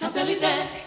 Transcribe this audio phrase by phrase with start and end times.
[0.00, 0.79] Satellite.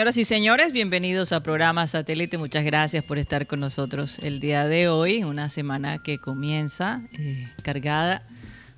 [0.00, 2.38] Señoras y señores, bienvenidos a programa Satélite.
[2.38, 7.46] Muchas gracias por estar con nosotros el día de hoy, una semana que comienza eh,
[7.62, 8.26] cargada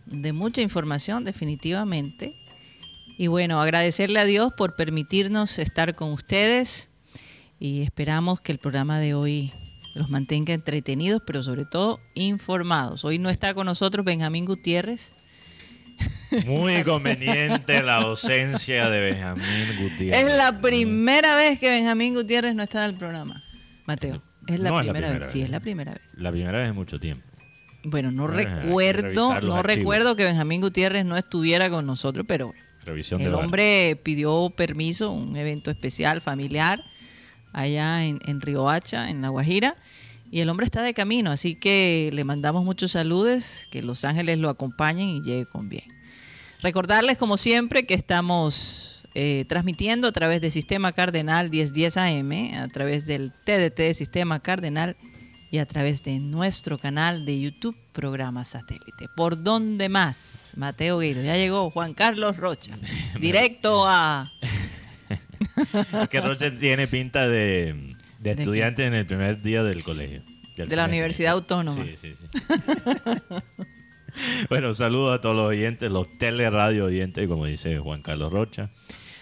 [0.07, 2.35] de mucha información, definitivamente.
[3.19, 6.91] Y bueno, agradecerle a Dios por permitirnos estar con ustedes
[7.61, 9.53] y esperamos que el programa de hoy
[9.95, 13.05] los mantenga entretenidos, pero sobre todo informados.
[13.05, 15.13] Hoy no está con nosotros Benjamín Gutiérrez.
[16.47, 20.27] Muy conveniente la ausencia de Benjamín Gutiérrez.
[20.27, 23.43] Es la primera vez que Benjamín Gutiérrez no está en el programa.
[23.87, 25.31] Mateo, es la, No es la primera, primera vez.
[25.31, 26.03] Sí, es la primera vez.
[26.17, 27.27] La primera vez en mucho tiempo.
[27.85, 29.63] Bueno, no recuerdo, no archivos.
[29.63, 32.55] recuerdo que Benjamín Gutiérrez no estuviera con nosotros, pero
[32.85, 36.83] Revisión el hombre pidió permiso, un evento especial, familiar,
[37.53, 39.77] allá en, en Riohacha, en La Guajira,
[40.33, 44.39] y el hombre está de camino, así que le mandamos muchos saludos, que Los Ángeles
[44.39, 45.85] lo acompañen y llegue con bien.
[46.63, 52.69] Recordarles, como siempre, que estamos eh, transmitiendo a través del Sistema Cardenal 1010 AM, a
[52.69, 54.97] través del TDT de Sistema Cardenal
[55.51, 59.09] y a través de nuestro canal de YouTube, Programa Satélite.
[59.15, 60.55] ¿Por dónde más?
[60.57, 61.23] Mateo Guido.
[61.23, 62.79] Ya llegó Juan Carlos Rocha.
[63.21, 64.33] Directo a...
[66.01, 67.92] Es que Roche tiene pinta de,
[68.23, 70.23] de estudiante en el primer día del colegio.
[70.57, 70.87] del De la.
[70.87, 71.85] Universidad Autónoma.
[71.85, 72.39] Sí, sí, sí.
[74.49, 78.71] bueno, saludos a todos los oyentes, los teleradio oyentes, como dice Juan Carlos Rocha.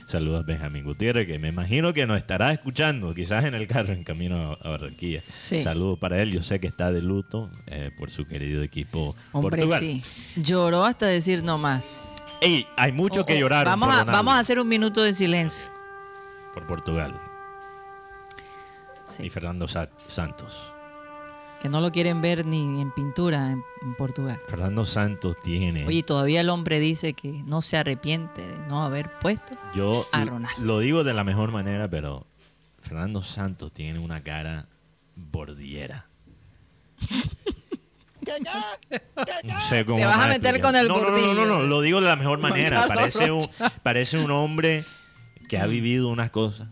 [0.06, 3.92] Saludos a Benjamín Gutiérrez, que me imagino que nos estará escuchando, quizás en el carro
[3.92, 5.22] en camino a Barranquilla.
[5.40, 5.62] Sí.
[5.62, 6.32] Saludos para él.
[6.32, 9.78] Yo sé que está de luto eh, por su querido equipo Hombre, Portugal.
[9.80, 10.02] sí.
[10.34, 12.16] Lloró hasta decir no más.
[12.40, 14.66] Ey, hay mucho Oh, que oh, llorar Vamos, por, a, Ronaldo, vamos a hacer un
[14.66, 15.70] minuto de silencio.
[16.54, 17.14] por Portugal.
[19.10, 19.24] Sí.
[19.26, 20.72] Y Fernando Sa- Santos.
[21.62, 24.40] Que no lo quieren ver ni en pintura en, en Portugal.
[24.48, 25.86] Fernando Santos tiene.
[25.86, 29.54] Oye, todavía el hombre dice que no se arrepiente de no haber puesto.
[29.74, 30.62] Yo a Ronaldo.
[30.64, 32.26] lo digo de la mejor manera, pero
[32.80, 34.66] Fernando Santos tiene una cara
[35.16, 36.06] bordiera.
[39.44, 40.60] No sé cómo Te vas a meter explicar.
[40.60, 42.86] con el no, no, no, no, lo digo de la mejor manera.
[42.86, 43.72] Parece un, Rocha.
[43.82, 44.84] parece un hombre
[45.48, 46.68] que ha vivido unas cosas.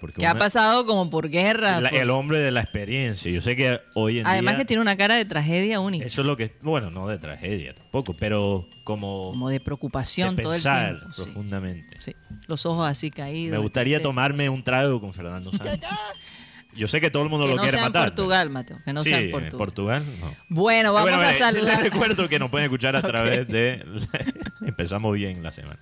[0.00, 1.80] Porque Que ha pasado como por guerra.
[1.80, 3.30] la- por- el hombre de la experiencia.
[3.30, 4.58] Yo sé que hoy en Además día.
[4.58, 6.04] que tiene una cara de tragedia única.
[6.04, 6.52] Eso es lo que.
[6.62, 9.30] Bueno, no de tragedia tampoco, pero como.
[9.30, 11.06] como de preocupación de todo el tiempo.
[11.12, 11.22] sí.
[11.22, 11.96] profundamente.
[12.00, 12.14] Sí.
[12.48, 13.52] Los ojos así caídos.
[13.52, 15.80] Me gustaría tomarme un trago con Fernando Santos.
[16.76, 18.08] Yo sé que todo el mundo Que lo no quiere sea en matar.
[18.08, 18.78] Portugal, Mateo.
[18.84, 19.58] Que no sí, sea en en Portugal.
[19.58, 20.04] Portugal.
[20.20, 20.34] no.
[20.48, 21.64] Bueno, vamos Bueno, a eh, saludar.
[21.82, 23.84] Les recuerdo que nos pueden escuchar a través de.
[24.60, 25.78] Empezamos bien la semana.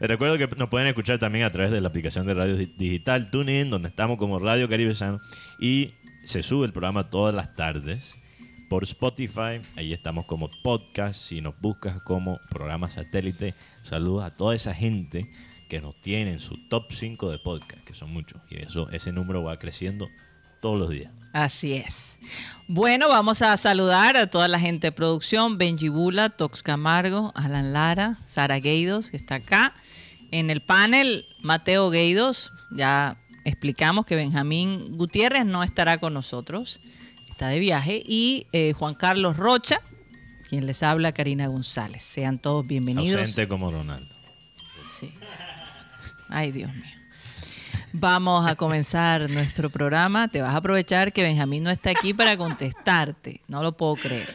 [0.00, 2.72] Les recuerdo que nos pueden escuchar también a través de la aplicación de radio di-
[2.76, 5.20] digital TuneIn, donde estamos como Radio Caribe Sano.
[5.58, 8.14] Y se sube el programa todas las tardes
[8.68, 9.60] por Spotify.
[9.76, 11.20] Ahí estamos como podcast.
[11.20, 15.30] Si nos buscas como programa satélite, saludos a toda esa gente
[15.68, 18.40] que nos tiene en su top 5 de podcast, que son muchos.
[18.50, 20.08] Y eso, ese número va creciendo
[20.60, 21.12] todos los días.
[21.32, 22.18] Así es.
[22.66, 27.72] Bueno, vamos a saludar a toda la gente de producción, Benji Bula, Tox Camargo, Alan
[27.72, 29.74] Lara, Sara Gueidos, que está acá.
[30.30, 36.80] En el panel, Mateo Gueidos, ya explicamos que Benjamín Gutiérrez no estará con nosotros,
[37.28, 39.80] está de viaje, y eh, Juan Carlos Rocha,
[40.48, 42.02] quien les habla, Karina González.
[42.02, 43.20] Sean todos bienvenidos.
[43.20, 44.14] Ausente como Ronaldo.
[44.88, 45.12] Sí.
[46.28, 46.95] Ay, Dios mío.
[47.92, 50.28] Vamos a comenzar nuestro programa.
[50.28, 53.40] Te vas a aprovechar que Benjamín no está aquí para contestarte.
[53.48, 54.26] No lo puedo creer.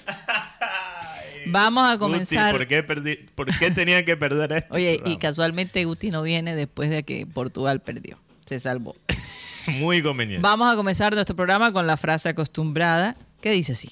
[1.47, 2.53] Vamos a comenzar.
[2.53, 4.73] Guti, ¿por, qué perdí- ¿Por qué tenía que perder esto?
[4.75, 8.17] Oye, y casualmente Guti no viene después de que Portugal perdió.
[8.45, 8.95] Se salvó.
[9.79, 10.41] Muy conveniente.
[10.41, 13.91] Vamos a comenzar nuestro programa con la frase acostumbrada que dice así.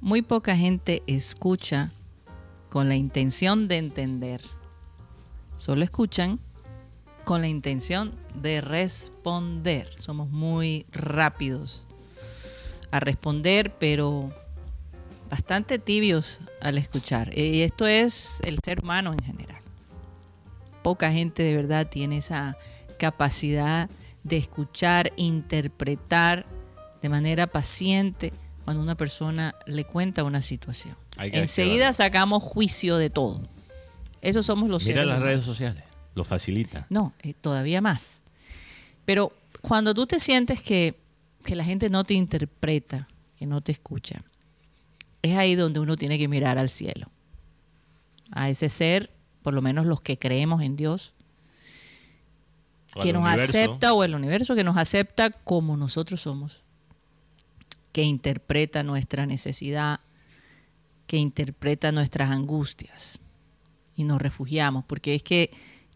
[0.00, 1.90] Muy poca gente escucha
[2.70, 4.40] con la intención de entender.
[5.58, 6.40] Solo escuchan
[7.30, 9.88] con la intención de responder.
[10.00, 11.86] Somos muy rápidos
[12.90, 14.34] a responder, pero
[15.30, 17.38] bastante tibios al escuchar.
[17.38, 19.62] Y esto es el ser humano en general.
[20.82, 22.58] Poca gente de verdad tiene esa
[22.98, 23.88] capacidad
[24.24, 26.46] de escuchar, interpretar
[27.00, 28.32] de manera paciente
[28.64, 30.96] cuando una persona le cuenta una situación.
[31.16, 33.40] Enseguida sacamos juicio de todo.
[34.20, 35.84] Eso somos los Mira las redes sociales,
[36.14, 36.86] lo facilita.
[36.90, 38.22] No, eh, todavía más.
[39.04, 40.98] Pero cuando tú te sientes que,
[41.44, 44.22] que la gente no te interpreta, que no te escucha,
[45.22, 47.10] es ahí donde uno tiene que mirar al cielo.
[48.30, 49.10] A ese ser,
[49.42, 51.14] por lo menos los que creemos en Dios,
[53.00, 56.62] que nos acepta, o el universo, que nos acepta como nosotros somos,
[57.92, 60.00] que interpreta nuestra necesidad,
[61.06, 63.18] que interpreta nuestras angustias.
[63.94, 65.50] Y nos refugiamos, porque es que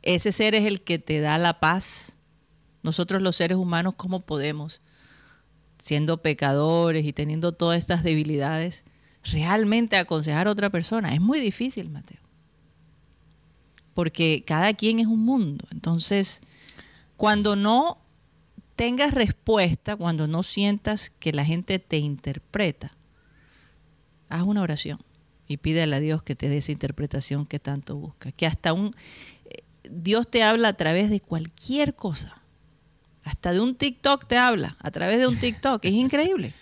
[0.05, 2.19] ese ser es el que te da la paz.
[2.83, 4.81] Nosotros los seres humanos, ¿cómo podemos,
[5.79, 8.85] siendo pecadores y teniendo todas estas debilidades,
[9.25, 11.15] realmente aconsejar a otra persona?
[11.15, 12.21] Es muy difícil, Mateo.
[13.95, 15.67] Porque cada quien es un mundo.
[15.73, 16.43] Entonces,
[17.17, 17.99] cuando no
[18.77, 22.93] tengas respuesta, cuando no sientas que la gente te interpreta,
[24.29, 24.99] haz una oración
[25.47, 28.33] y pídele a Dios que te dé esa interpretación que tanto busca.
[28.33, 28.91] Que hasta un
[29.91, 32.43] Dios te habla a través de cualquier cosa.
[33.25, 35.85] Hasta de un TikTok te habla, a través de un TikTok.
[35.85, 36.53] Es increíble.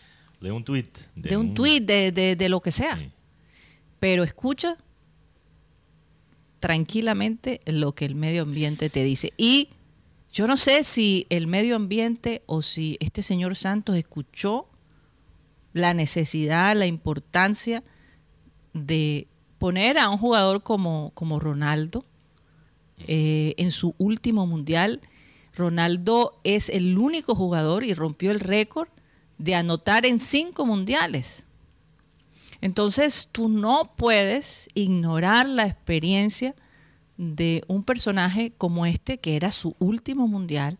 [0.40, 0.88] De un tweet.
[1.14, 2.98] De, un, tweet, de, de, lo que sea.
[3.98, 4.76] Pero escucha
[6.58, 9.32] tranquilamente lo que el medio ambiente te dice.
[9.36, 9.70] Y
[10.32, 14.68] yo no sé si el medio ambiente o si este señor Santos escuchó
[15.72, 17.82] la necesidad, la importancia
[18.72, 19.28] de
[19.58, 22.04] poner a un jugador como, como Ronaldo
[23.06, 25.00] eh, en su último mundial.
[25.54, 28.88] Ronaldo es el único jugador y rompió el récord
[29.38, 31.46] de anotar en cinco mundiales.
[32.60, 36.54] Entonces tú no puedes ignorar la experiencia
[37.16, 40.78] de un personaje como este, que era su último mundial,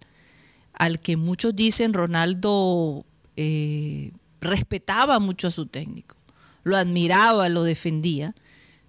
[0.73, 3.05] al que muchos dicen Ronaldo
[3.37, 6.17] eh, respetaba mucho a su técnico,
[6.63, 8.35] lo admiraba, lo defendía,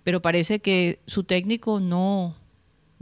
[0.04, 2.36] pero parece que su técnico no,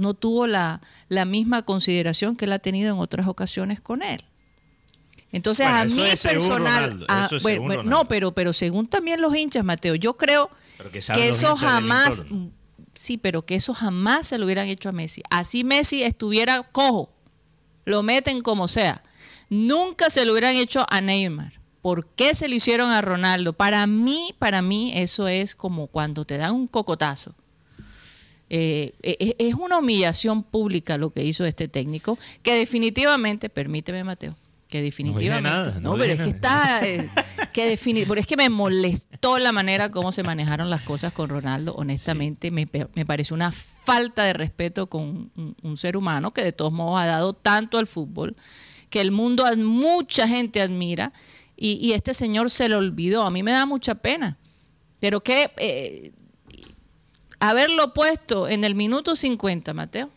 [0.02, 4.26] no tuvo la, la misma consideración que él ha tenido en otras ocasiones con él.
[5.32, 7.06] Entonces a mí personal,
[7.86, 10.50] no, pero pero según también los hinchas, Mateo, yo creo
[10.92, 12.26] que, eso jamás
[12.94, 15.24] sí, pero que eso jamás se lo hubieran hecho a Messi.
[15.30, 17.14] Así Messi estuviera cojo,
[17.86, 19.04] lo meten como sea.
[19.50, 21.62] Nunca se lo hubieran hecho a Neymar.
[21.82, 23.54] ¿Por qué se lo hicieron a Ronaldo?
[23.54, 27.36] Para mí, para mí, eso es como cuando te dan un cocotazo.
[28.54, 34.04] Eh, e, e, es una humillación pública lo que hizo este técnico, que definitivamente, permíteme
[34.04, 34.36] Mateo,
[34.68, 35.80] que definitivamente.
[35.80, 36.86] No, pero es que está.
[36.86, 37.10] Eh,
[37.54, 41.74] que pero es que me molestó la manera como se manejaron las cosas con Ronaldo.
[41.76, 45.32] Honestamente, me, me pareció una falta de respeto con
[45.64, 48.36] un, ser humano que de todos modos ha dado tanto al fútbol,
[48.90, 51.14] que el mundo, mucha gente admira,
[51.56, 53.24] y, este señor se lo olvidó.
[53.24, 54.38] A mí me da mucha pena.
[55.00, 55.52] Pero que.
[55.56, 56.12] Eh,
[57.42, 60.10] haberlo puesto en el minuto 50, Mateo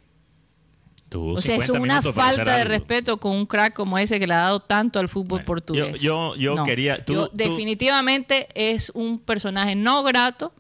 [1.17, 4.39] o sea, es una falta de respeto con un crack como ese que le ha
[4.39, 6.01] dado tanto al fútbol portugués.
[6.01, 7.05] Yo, yo, quería.
[7.33, 10.53] definitivamente es un personaje no grato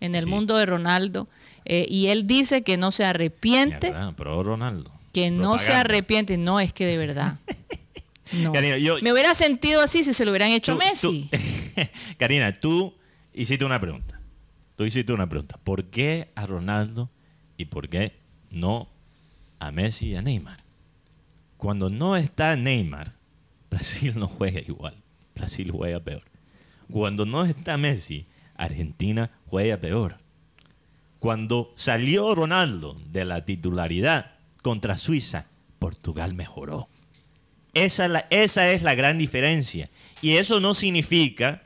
[0.00, 1.28] en el mundo de Ronaldo.
[1.64, 3.94] Eh, y él dice que no se arrepiente.
[4.16, 4.90] pero Ronaldo.
[5.12, 6.36] Que no se arrepiente.
[6.36, 7.38] No, es que de verdad.
[9.02, 11.28] Me hubiera sentido así si se lo hubieran hecho a Messi.
[12.18, 12.94] Karina, tú
[13.34, 14.11] hiciste una pregunta.
[14.76, 15.58] Tú hiciste una pregunta.
[15.62, 17.10] ¿Por qué a Ronaldo
[17.56, 18.12] y por qué
[18.50, 18.88] no
[19.62, 20.58] a Messi y a Neymar.
[21.56, 23.14] Cuando no está Neymar,
[23.70, 24.96] Brasil no juega igual.
[25.34, 26.24] Brasil juega peor.
[26.90, 28.26] Cuando no está Messi,
[28.56, 30.16] Argentina juega peor.
[31.20, 35.46] Cuando salió Ronaldo de la titularidad contra Suiza,
[35.78, 36.88] Portugal mejoró.
[37.72, 39.88] Esa, la, esa es la gran diferencia.
[40.20, 41.62] Y eso no significa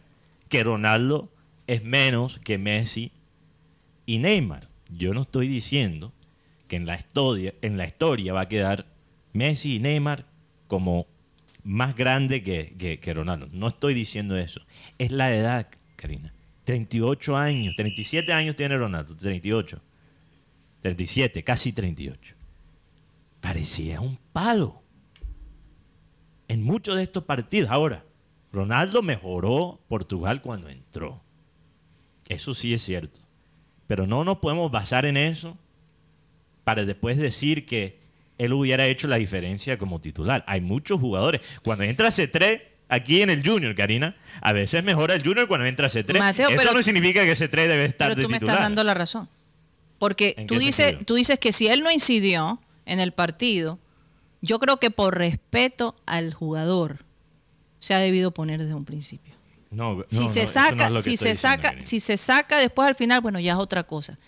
[0.51, 1.31] que Ronaldo
[1.67, 3.13] es menos que Messi
[4.05, 4.69] y Neymar.
[4.91, 6.13] Yo no estoy diciendo
[6.69, 8.87] que en la historia, va a quedar
[9.33, 10.27] Messi y Neymar
[10.67, 11.07] como
[11.63, 13.49] más grande que, que, Ronaldo.
[13.53, 14.61] No estoy diciendo eso.
[14.99, 16.33] Es la edad, Karina.
[16.65, 19.81] 38 años, 37 años tiene Ronaldo, 38.
[20.81, 22.35] 37, casi 38.
[23.41, 24.83] Parecía un palo
[26.49, 27.71] en muchos de estos partidos.
[27.71, 28.05] Ahora,
[28.53, 31.23] Ronaldo mejoró Portugal cuando entró.
[32.29, 33.21] Eso sí es cierto.
[33.87, 35.57] Pero no nos podemos basar en eso
[36.65, 38.01] para después decir que
[38.39, 40.45] él hubiera hecho la diferencia como titular.
[40.47, 41.41] Hay muchos jugadores.
[41.63, 45.89] Cuando entra C3, aquí en el Junior, Karina, a veces mejora el Junior cuando entra
[45.89, 46.19] C3.
[46.19, 48.57] Mateo, Eso pero- no significa que C3 debe estar Pero de tú me titular.
[48.57, 49.29] estás dando la razón.
[49.99, 53.79] Porque ¿En tú dices, tú dices que si él no incidió en el partido,
[54.43, 57.05] yo creo que por respeto al jugador
[57.81, 59.36] se ha debido poner desde un principio.
[59.71, 62.89] No, no, si se no saca, es si se diciendo, saca, si se saca después
[62.89, 64.19] al final, bueno, ya es otra cosa.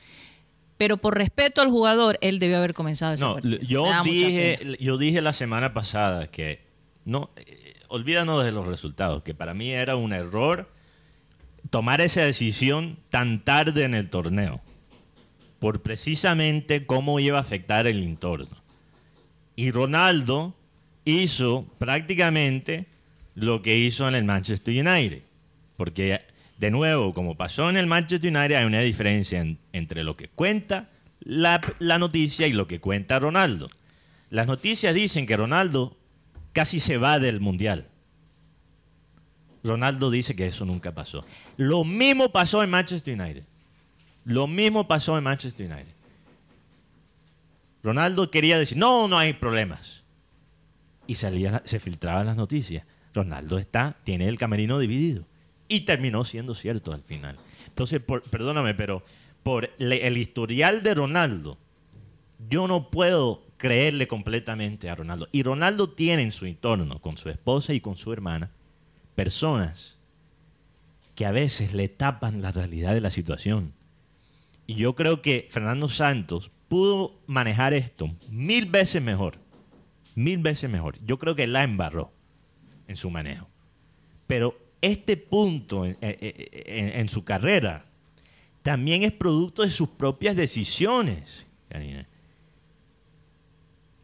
[0.76, 3.58] Pero por respeto al jugador, él debió haber comenzado ese No, partido.
[3.62, 6.60] yo dije, yo dije la semana pasada que
[7.04, 10.70] no, eh, olvídanos de los resultados, que para mí era un error
[11.70, 14.60] tomar esa decisión tan tarde en el torneo,
[15.58, 18.56] por precisamente cómo iba a afectar el entorno.
[19.56, 20.54] Y Ronaldo
[21.04, 22.86] hizo prácticamente
[23.34, 25.22] lo que hizo en el Manchester United,
[25.78, 26.20] porque
[26.58, 30.28] de nuevo, como pasó en el Manchester United, hay una diferencia en- entre lo que
[30.28, 33.70] cuenta la, la noticia y lo que cuenta Ronaldo.
[34.28, 35.96] Las noticias dicen que Ronaldo
[36.52, 37.86] casi se va del Mundial.
[39.64, 41.24] Ronaldo dice que eso nunca pasó.
[41.56, 43.44] Lo mismo pasó en Manchester United.
[44.24, 45.92] Lo mismo pasó en Manchester United.
[47.82, 50.02] Ronaldo quería decir, no, no hay problemas.
[51.06, 52.84] Y salía, se filtraban las noticias.
[53.14, 55.24] Ronaldo está, tiene el camerino dividido.
[55.68, 57.36] Y terminó siendo cierto al final.
[57.66, 59.02] Entonces, perdóname, pero
[59.42, 61.58] por el historial de Ronaldo,
[62.48, 65.28] yo no puedo creerle completamente a Ronaldo.
[65.32, 68.50] Y Ronaldo tiene en su entorno, con su esposa y con su hermana,
[69.14, 69.98] personas
[71.14, 73.74] que a veces le tapan la realidad de la situación.
[74.66, 79.38] Y yo creo que Fernando Santos pudo manejar esto mil veces mejor.
[80.14, 80.96] Mil veces mejor.
[81.04, 82.12] Yo creo que la embarró
[82.86, 83.48] en su manejo.
[84.26, 87.84] Pero este punto en, su carrera
[88.62, 91.46] también es producto de sus propias decisiones.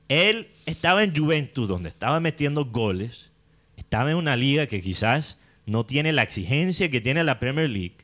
[0.08, 3.30] Él estaba en Juventus, donde estaba metiendo goles.
[3.76, 7.96] Estaba en una liga que quizás no tiene la exigencia que tiene la Premier League,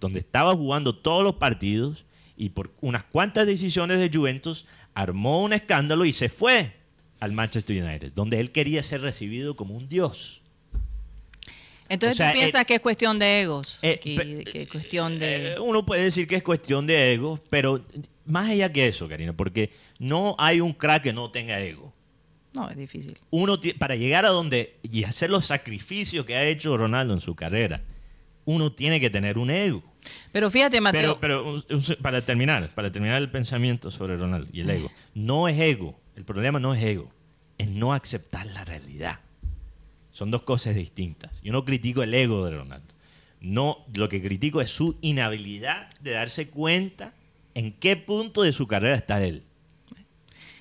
[0.00, 4.64] donde estaba jugando todos los partidos y por unas cuantas decisiones de Juventus
[4.94, 6.72] armó un escándalo y se fue
[7.20, 10.40] al Manchester United, donde él quería ser recibido como un dios.
[11.88, 15.18] Entonces o sea, tú piensas eh, que es cuestión de egos, Eh, que es cuestión
[15.18, 15.54] de...
[15.54, 17.84] Eh, uno puede decir que es cuestión de ego, pero
[18.26, 21.92] más allá que eso, Karina, porque no hay un crack que no tenga ego.
[22.52, 23.16] No, es difícil.
[23.30, 27.34] Uno para llegar a donde y hacer los sacrificios que ha hecho Ronaldo en su
[27.34, 27.82] carrera,
[28.44, 29.82] uno tiene que tener un ego.
[30.32, 31.62] Pero fíjate, Mateo, Pero,
[32.00, 35.98] para terminar, para terminar el pensamiento sobre Ronaldo y el ego, no es ego.
[36.16, 37.10] El problema no es ego,
[37.58, 39.20] es no aceptar la realidad.
[40.18, 41.30] Son dos cosas distintas.
[41.44, 42.92] Yo no critico el ego de Ronaldo.
[43.40, 47.12] No, lo que critico es su inhabilidad de darse cuenta
[47.54, 49.44] en qué punto de su carrera está él.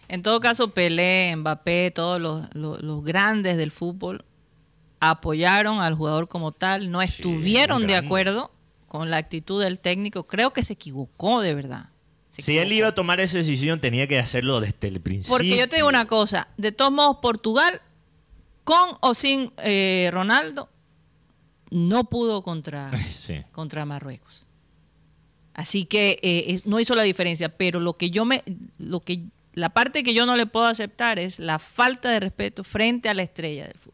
[0.10, 4.24] en todo caso, Pelé, Mbappé, todos los, los- los grandes del fútbol
[5.00, 8.52] apoyaron al jugador como tal, no estuvieron de acuerdo
[8.88, 10.28] con la actitud del técnico.
[10.28, 11.90] Creo que se equivocó de verdad.
[12.30, 15.36] Se Si él iba a tomar esa decisión, tenía que hacerlo desde el principio.
[15.36, 17.82] Porque yo te digo una cosa, de todos modos, Portugal,
[18.68, 20.68] con o sin eh, Ronaldo,
[21.72, 23.42] no pudo contra, Sí.
[23.54, 24.44] contra Marruecos.
[25.54, 28.44] Así que eh, no hizo la diferencia, pero lo que yo me,
[28.78, 29.22] lo que,
[29.54, 33.14] la parte que yo no le puedo aceptar es la falta de respeto frente a
[33.14, 33.94] la estrella del fútbol.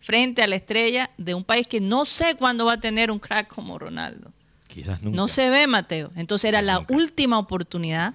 [0.00, 3.20] Frente a la estrella de un país que no sé cuándo va a tener un
[3.20, 4.32] crack como Ronaldo.
[4.66, 5.16] Quizás nunca.
[5.16, 6.10] No se ve, Mateo.
[6.16, 6.94] Entonces era la Nunca.
[6.94, 8.14] última oportunidad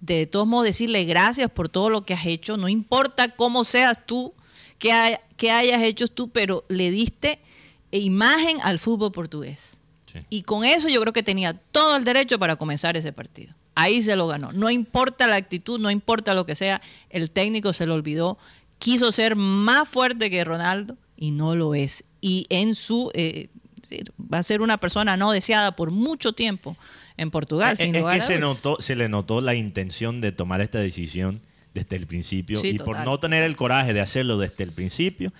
[0.00, 2.56] de, de todos modos decirle gracias por todo lo que has hecho.
[2.56, 4.32] No importa cómo seas tú,
[4.90, 7.38] hay- qué hayas hecho tú, pero le diste
[7.92, 9.74] imagen al fútbol portugués.
[10.06, 10.20] Sí.
[10.30, 13.54] Y con eso yo creo que tenía todo el derecho para comenzar ese partido.
[13.74, 14.50] Ahí se lo ganó.
[14.52, 18.38] No importa la actitud, no importa lo que sea, el técnico se lo olvidó.
[18.78, 22.04] Quiso ser más fuerte que Ronaldo y no lo es.
[22.20, 23.48] Y en su eh,
[24.32, 26.76] va a ser una persona no deseada por mucho tiempo
[27.16, 27.74] en Portugal.
[27.74, 30.78] Es, sin es que a se, notó, se le notó la intención de tomar esta
[30.78, 31.40] decisión
[31.74, 33.04] desde el principio Sí, y por total.
[33.04, 35.32] no tener el coraje de hacerlo desde el principio,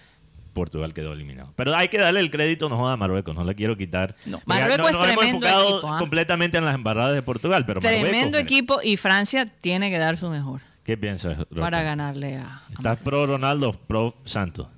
[0.52, 1.52] Portugal quedó eliminado.
[1.56, 4.14] Pero hay que darle el crédito, no joda a Marruecos, no le quiero quitar.
[4.26, 5.98] No, Marruecos es hemos tremendo enfocado equipo, ¿ah?
[5.98, 10.16] completamente en las embarradas de Portugal, pero Tremendo Marruecos, equipo y Francia tiene que dar
[10.16, 11.60] su mejor ¿Qué piensas, Rocha?
[11.60, 12.56] para ganarle a...
[12.58, 14.68] a ¿Estás pro Ronaldo pro Santos?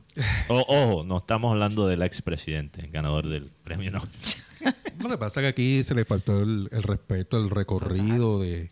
[0.49, 4.11] O- ojo, no estamos hablando del expresidente, ganador del premio Nobel.
[5.00, 8.70] Lo que pasa es que aquí se le faltó el, el respeto, el recorrido de,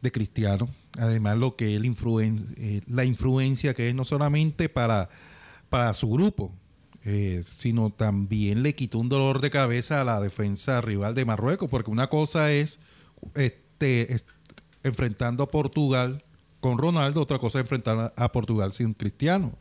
[0.00, 0.68] de Cristiano.
[0.98, 5.08] Además, lo que influen, eh, la influencia que es no solamente para,
[5.68, 6.52] para su grupo,
[7.04, 11.70] eh, sino también le quitó un dolor de cabeza a la defensa rival de Marruecos,
[11.70, 12.78] porque una cosa es
[13.34, 14.26] este, es-
[14.82, 16.22] enfrentando a Portugal
[16.60, 19.56] con Ronaldo, otra cosa es enfrentar a, a Portugal sin Cristiano.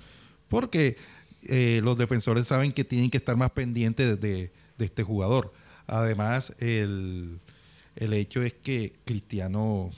[0.48, 0.98] Porque
[1.48, 5.54] eh, los defensores saben que tienen que estar más pendientes de, de este jugador.
[5.88, 7.40] Además, el,
[7.96, 9.92] el hecho es que Cristiano,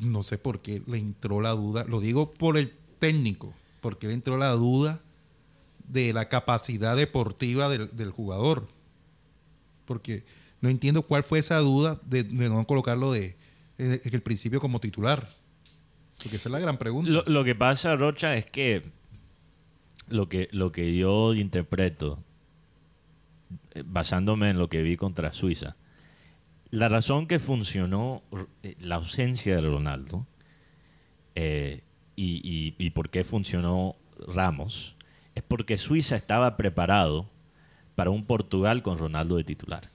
[0.00, 4.14] no sé por qué le entró la duda, lo digo por el técnico, porque le
[4.14, 5.00] entró la duda
[5.88, 8.68] de la capacidad deportiva del, del jugador.
[9.84, 10.24] Porque
[10.60, 13.36] no entiendo cuál fue esa duda de, no colocarlo de,
[13.76, 15.28] el principio como titular.
[16.22, 17.10] Porque esa es la gran pregunta.
[17.10, 18.82] Lo, lo que pasa, Rocha, es que
[20.08, 22.22] lo que, lo que yo interpreto,
[23.72, 25.76] eh, basándome en lo que vi contra Suiza,
[26.74, 28.24] la razón que funcionó
[28.64, 30.26] eh, la ausencia de Ronaldo
[31.36, 31.82] eh,
[32.16, 33.94] y, y, por qué funcionó
[34.26, 34.96] Ramos
[35.36, 37.30] es porque Suiza estaba preparado
[37.94, 39.90] para un Portugal con Ronaldo de titular.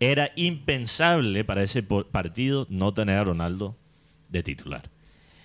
[0.00, 3.78] Era impensable para ese partido no tener a Ronaldo
[4.28, 4.90] de titular.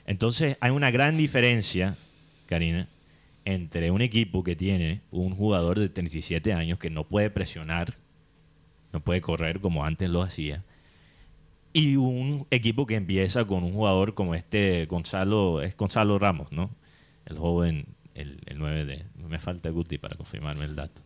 [0.06, 1.96] Entonces hay una gran diferencia,
[2.46, 2.90] Karina,
[3.46, 7.96] entre un equipo que tiene un jugador de 37 años que no puede presionar,
[8.94, 10.64] no puede correr como antes lo hacía,
[11.74, 16.72] y un equipo que empieza con un jugador como este Gonzalo, es Gonzalo Ramos, ¿no?
[17.26, 19.06] El joven, el, el 9 de...
[19.28, 21.04] Me falta Guti para confirmarme el dato.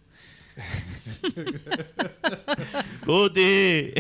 [3.06, 3.92] ¡Guti!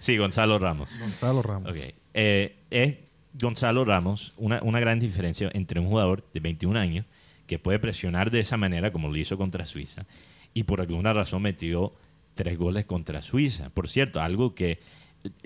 [0.00, 0.90] sí, Gonzalo Ramos.
[0.98, 1.72] Gonzalo Ramos.
[1.72, 1.94] Ok.
[2.14, 2.96] Eh, es
[3.34, 7.04] Gonzalo Ramos, una, una gran diferencia entre un jugador de 21 años
[7.46, 10.06] que puede presionar de esa manera como lo hizo contra Suiza
[10.54, 11.92] y por alguna razón metió
[12.34, 13.70] tres goles contra Suiza.
[13.70, 14.80] Por cierto, algo que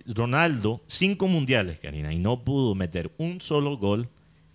[0.07, 4.09] Ronaldo, cinco mundiales, Karina, y no pudo meter un solo gol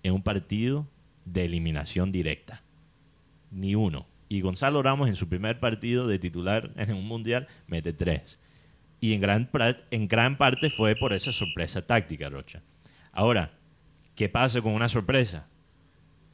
[0.04, 0.88] en un partido
[1.26, 2.64] de eliminación directa.
[3.52, 4.08] Ni uno.
[4.28, 8.40] Y Gonzalo Ramos en su primer partido de titular en un mundial mete tres.
[9.00, 9.50] Y en gran,
[9.92, 12.64] en gran parte fue por esa sorpresa táctica, Rocha.
[13.12, 13.52] Ahora,
[14.16, 15.48] ¿qué pasa con una sorpresa?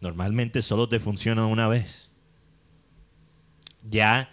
[0.02, 2.10] Normalmente solo te funciona una vez.
[3.84, 4.30] Ya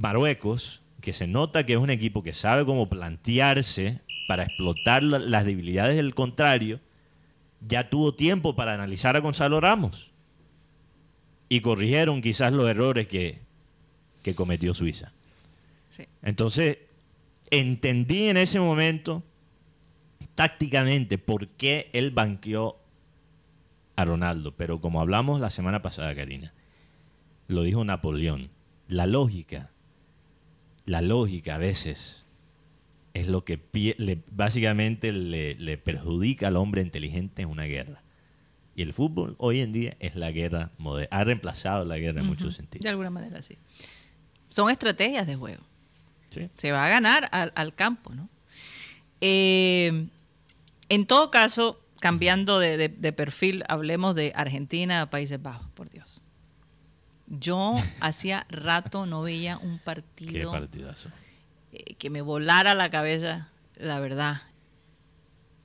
[0.00, 5.18] Marruecos, que se nota que es un equipo que sabe cómo plantearse para explotar la-
[5.18, 6.80] las debilidades del contrario,
[7.60, 10.10] ya tuvo tiempo para analizar a Gonzalo Ramos.
[11.48, 13.40] Y corrigieron quizás los errores que,
[14.22, 15.12] que cometió Suiza.
[15.90, 16.04] Sí.
[16.22, 16.78] Entonces,
[17.50, 19.22] entendí en ese momento
[20.34, 22.76] tácticamente por qué él banqueó
[23.96, 24.52] a Ronaldo.
[24.56, 26.52] Pero como hablamos la semana pasada, Karina,
[27.48, 28.50] lo dijo Napoleón,
[28.88, 29.70] la lógica,
[30.88, 32.24] la lógica a veces
[33.14, 38.02] es lo que pie- le- básicamente le, le perjudica al hombre inteligente en una guerra.
[38.76, 41.08] Y el fútbol hoy en día es la guerra moderna.
[41.18, 42.86] Ha reemplazado la guerra en muchos De sentidos.
[42.86, 43.56] alguna manera, sí.
[44.50, 45.62] Son estrategias de juego.
[46.30, 46.48] Sí.
[46.56, 48.28] Se va a ganar al, al campo, ¿no?
[49.20, 50.06] Eh,
[50.88, 56.20] en todo caso, cambiando de, de- de perfil, hablemos de Argentina, Países Bajos, por Dios.
[57.30, 61.10] Yo hacía rato no veía un Qué partido partidazo.
[61.72, 64.42] eh, que me volara la cabeza, la verdad.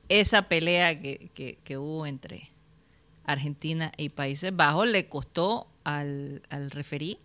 [0.09, 2.49] Esa pelea que, que- que hubo entre
[3.25, 7.17] Argentina y Países Bajos le costó al, al referí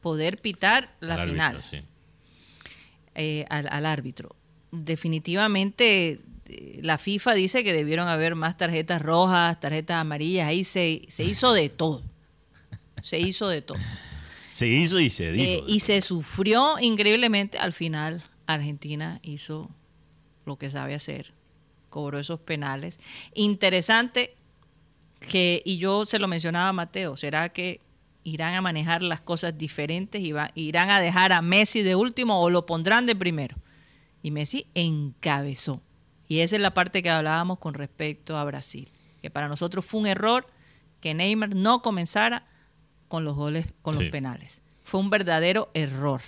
[0.00, 1.84] poder pitar la final árbitro, sí.
[3.16, 4.36] eh, al, al árbitro.
[4.70, 11.02] Definitivamente eh, la FIFA dice que debieron haber más tarjetas rojas, tarjetas amarillas, ahí se,
[11.08, 12.02] se hizo de todo.
[13.04, 13.78] Se hizo de todo.
[14.52, 15.44] Se hizo y se dijo.
[15.44, 17.58] Eh, y se sufrió increíblemente.
[17.58, 19.70] Al final, Argentina hizo
[20.46, 21.34] lo que sabe hacer,
[21.90, 22.98] cobró esos penales.
[23.34, 24.34] Interesante
[25.20, 27.80] que, y yo se lo mencionaba a Mateo, ¿será que
[28.22, 32.40] irán a manejar las cosas diferentes y va- irán a dejar a Messi de último
[32.40, 33.56] o lo pondrán de primero?
[34.22, 35.82] Y Messi encabezó.
[36.28, 38.88] Y esa es la parte que hablábamos con respecto a Brasil,
[39.20, 40.46] que para nosotros fue un error
[41.00, 42.46] que Neymar no comenzara
[43.14, 44.02] con los goles, con Sí.
[44.02, 44.60] los penales.
[44.82, 46.20] Fue un verdadero error,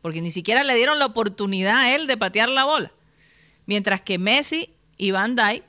[0.00, 2.90] porque ni siquiera le dieron la oportunidad a él de patear la bola.
[3.66, 5.62] Mientras que Messi y Van Dijk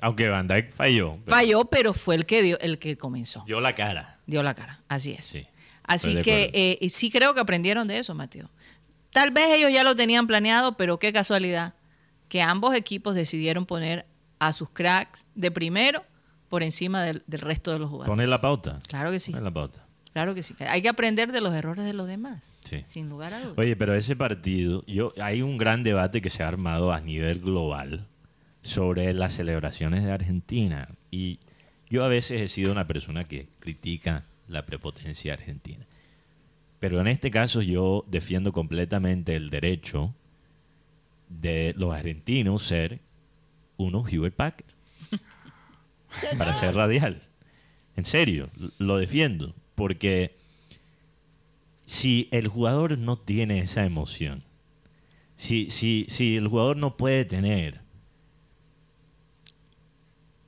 [0.00, 1.18] Aunque Van Dijk falló.
[1.24, 3.42] pero falló, pero fue el que dio, el que comenzó.
[3.46, 4.20] Dio la cara.
[4.26, 5.26] Dio la cara, así es.
[5.26, 5.46] Sí,
[5.82, 8.48] así que eh, sí creo que aprendieron de eso, Mateo.
[9.10, 11.74] Tal vez ellos ya lo tenían planeado, pero qué casualidad
[12.28, 14.06] que ambos equipos decidieron poner
[14.38, 16.04] a sus cracks de primero
[16.48, 18.10] por encima del, del resto de los jugadores.
[18.10, 18.78] Pone la pauta.
[18.88, 19.84] Claro que sí, Pone la pauta.
[20.12, 20.54] claro que sí.
[20.68, 22.84] Hay que aprender de los errores de los demás, Sí.
[22.86, 23.58] sin lugar a dudas.
[23.58, 27.40] Oye, pero ese partido, yo, hay un gran debate que se ha armado a nivel
[27.40, 28.06] global
[28.62, 30.88] sobre las celebraciones de Argentina.
[31.10, 31.38] Y
[31.88, 35.84] yo a veces he sido una persona que critica la prepotencia argentina.
[36.80, 40.14] Pero en este caso yo defiendo completamente el derecho
[41.28, 43.00] de los argentinos ser
[43.76, 44.66] uno Hewlett Packard
[46.38, 47.22] para ser radial.
[47.96, 49.54] En serio, lo defiendo.
[49.74, 50.36] Porque
[51.84, 54.42] si el jugador no tiene esa emoción,
[55.36, 57.80] si, si, si el jugador no puede tener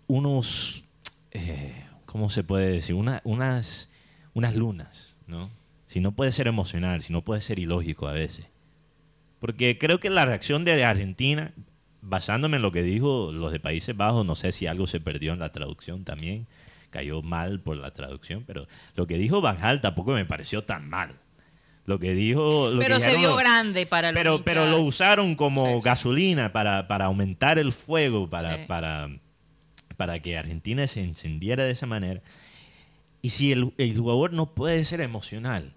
[0.06, 0.84] unos,
[1.32, 2.94] eh, ¿cómo se puede decir?
[2.94, 3.90] Una- unas,
[4.34, 5.50] unas lunas, ¿no?
[5.86, 8.46] Si no puede ser emocional, si no puede ser ilógico a veces.
[9.40, 11.52] Porque creo que la reacción de Argentina,
[12.00, 15.32] basándome en lo que dijo los de Países Bajos, no sé si algo se perdió
[15.32, 16.46] en la traducción también,
[16.90, 21.16] cayó mal por la traducción, pero lo que dijo Van tampoco me pareció tan mal.
[21.84, 22.70] Lo que dijo...
[22.70, 25.76] lo que Pero se dijeron vio los- grande para los pero, pero lo usaron como
[25.76, 25.80] sí.
[25.82, 28.64] gasolina para, para aumentar el fuego, para, Sí.
[28.68, 29.08] para,
[29.96, 32.20] para que Argentina se encendiera de esa manera.
[33.22, 35.72] Y si el, el jugador no puede ser emocional,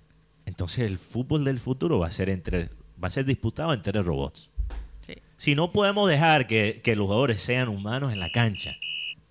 [0.45, 2.69] entonces el fútbol del futuro va a ser entre
[3.01, 4.50] va a ser disputado entre robots.
[5.41, 8.77] Si no podemos dejar que, que los jugadores sean humanos en la cancha,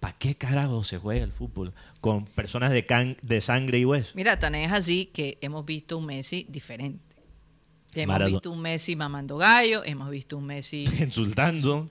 [0.01, 4.11] ¿para qué carajo se juega el fútbol con personas de, can- de sangre y hueso?
[4.17, 6.99] Mira, tan es así que hemos visto un Messi diferente.
[7.95, 8.35] Hemos Maradona.
[8.39, 11.89] visto un Messi mamando gallo, hemos visto un Messi Insultando.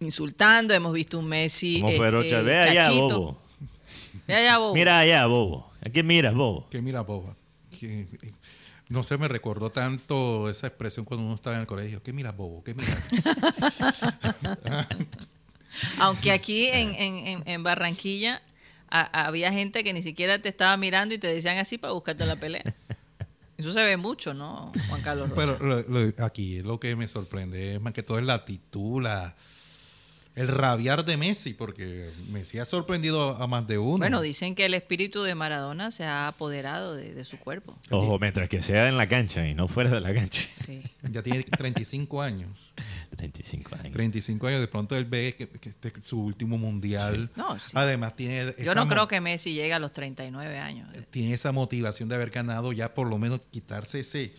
[0.00, 1.82] insultando, hemos visto un Messi.
[1.82, 2.40] Como fue este, Rocha.
[2.40, 3.42] Ve allá, bobo.
[4.26, 4.74] Ve allá, bobo.
[4.74, 5.70] Mira allá, bobo.
[5.84, 6.70] ¿A qué miras, bobo?
[6.70, 7.36] Que mira, boba.
[7.82, 8.06] Eh,
[8.92, 12.02] no sé, me recordó tanto esa expresión cuando uno estaba en el colegio.
[12.02, 12.62] ¿Qué mira, bobo?
[12.62, 12.94] ¿Qué mira?
[15.98, 18.42] Aunque aquí en, en- en- en Barranquilla
[18.90, 22.26] a- había gente que ni siquiera te estaba mirando y te decían así para buscarte
[22.26, 22.62] la pelea.
[23.56, 25.56] Eso se ve mucho, ¿no, Juan Carlos Rocha?
[25.58, 29.02] Pero lo- lo- aquí lo que me sorprende es más que todo es la actitud,
[29.02, 29.34] la,
[30.34, 33.98] el rabiar de Messi, porque Messi ha sorprendido a más de uno.
[33.98, 37.76] Bueno, dicen que el espíritu de Maradona se ha apoderado de, de su cuerpo.
[37.90, 40.48] Ojo, mientras que sea en la cancha y no fuera de la cancha.
[40.62, 40.80] Sí.
[41.10, 42.72] Ya tiene 35 años.
[43.16, 43.92] 35 años.
[43.92, 47.30] 35 años, de pronto él ve que, que este es su último mundial.
[47.34, 47.72] No, sí.
[47.74, 50.88] Además tiene Yo no creo que Messi llegue a los 39 años.
[51.10, 54.32] tiene esa motivación de haber ganado ya por lo menos quitarse ese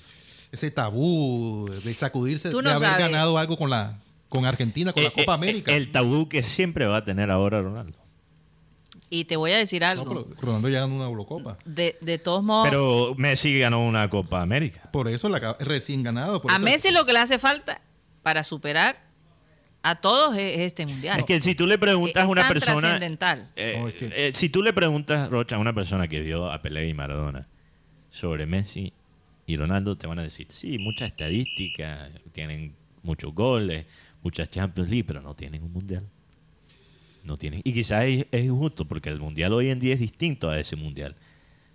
[0.53, 2.99] ese tabú de sacudirse de no haber sabes.
[2.99, 3.99] ganado algo con la
[4.33, 5.71] con Argentina con la Eh, Copa eh, América.
[5.75, 7.97] El tabú que siempre va a tener ahora Ronaldo.
[9.09, 10.05] Y te voy a decir no, algo.
[10.05, 11.57] pero Ronaldo ya ganó una Eurocopa.
[11.65, 14.89] De, de todos modos, Pero Messi ganó una Copa América.
[14.91, 16.41] Por eso la recién ganado.
[16.41, 17.79] por a eso- Messi lo que le hace falta
[18.23, 18.97] para superar
[19.83, 21.19] a todos es, es este mundial.
[21.19, 22.79] Es que si tú le preguntas a una persona.
[22.79, 23.51] trascendental.
[23.55, 26.51] eh, No, es que- eh, si tú le preguntas, Rocha, a una persona que vio
[26.51, 27.47] a Pelé y Maradona
[28.09, 28.93] sobre Messi
[29.45, 33.85] y Ronaldo, te van a decir: sí, mucha estadística, tienen muchos goles,
[34.23, 36.07] muchas Champions League, pero no tienen un mundial.
[37.23, 37.61] No tienen.
[37.63, 40.75] Y quizás es, es injusto, porque el mundial hoy en día es distinto a ese
[40.75, 41.15] mundial.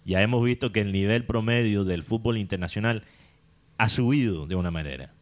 [0.05, 3.03] Ya hemos visto que el nivel promedio del fútbol internacional
[3.79, 5.13] ha subido de una manera.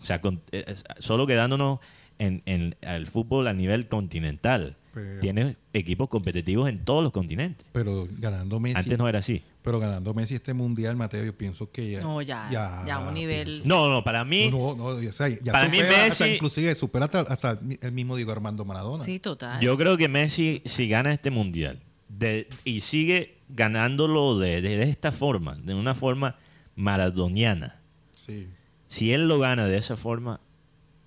[0.00, 0.64] O sea, con- eh,
[0.98, 1.80] solo quedándonos
[2.18, 4.76] en, en el fútbol a nivel continental.
[4.94, 7.66] Pero- Tiene equipos competitivos en todos los continentes.
[7.72, 8.78] Pero ganando Messi.
[8.78, 9.42] Antes no era así.
[9.62, 12.00] Pero ganando Messi este mundial, Mateo, yo pienso que ya.
[12.00, 15.52] No, ya, ya un nivel- pienso- No, no, para mí, No, no, o sea, ya
[15.52, 19.04] Para mí hasta Messi- inclusive supera hasta, hasta el mismo Diego Armando Maradona.
[19.04, 19.60] Sí, total.
[19.60, 25.12] yo creo que Messi, si gana este mundial de- y sigue ganándolo de, de esta
[25.12, 26.36] forma, de una forma
[26.94, 27.80] maradoniana,
[28.14, 28.48] Sí.
[28.88, 30.40] si él lo gana de esa forma,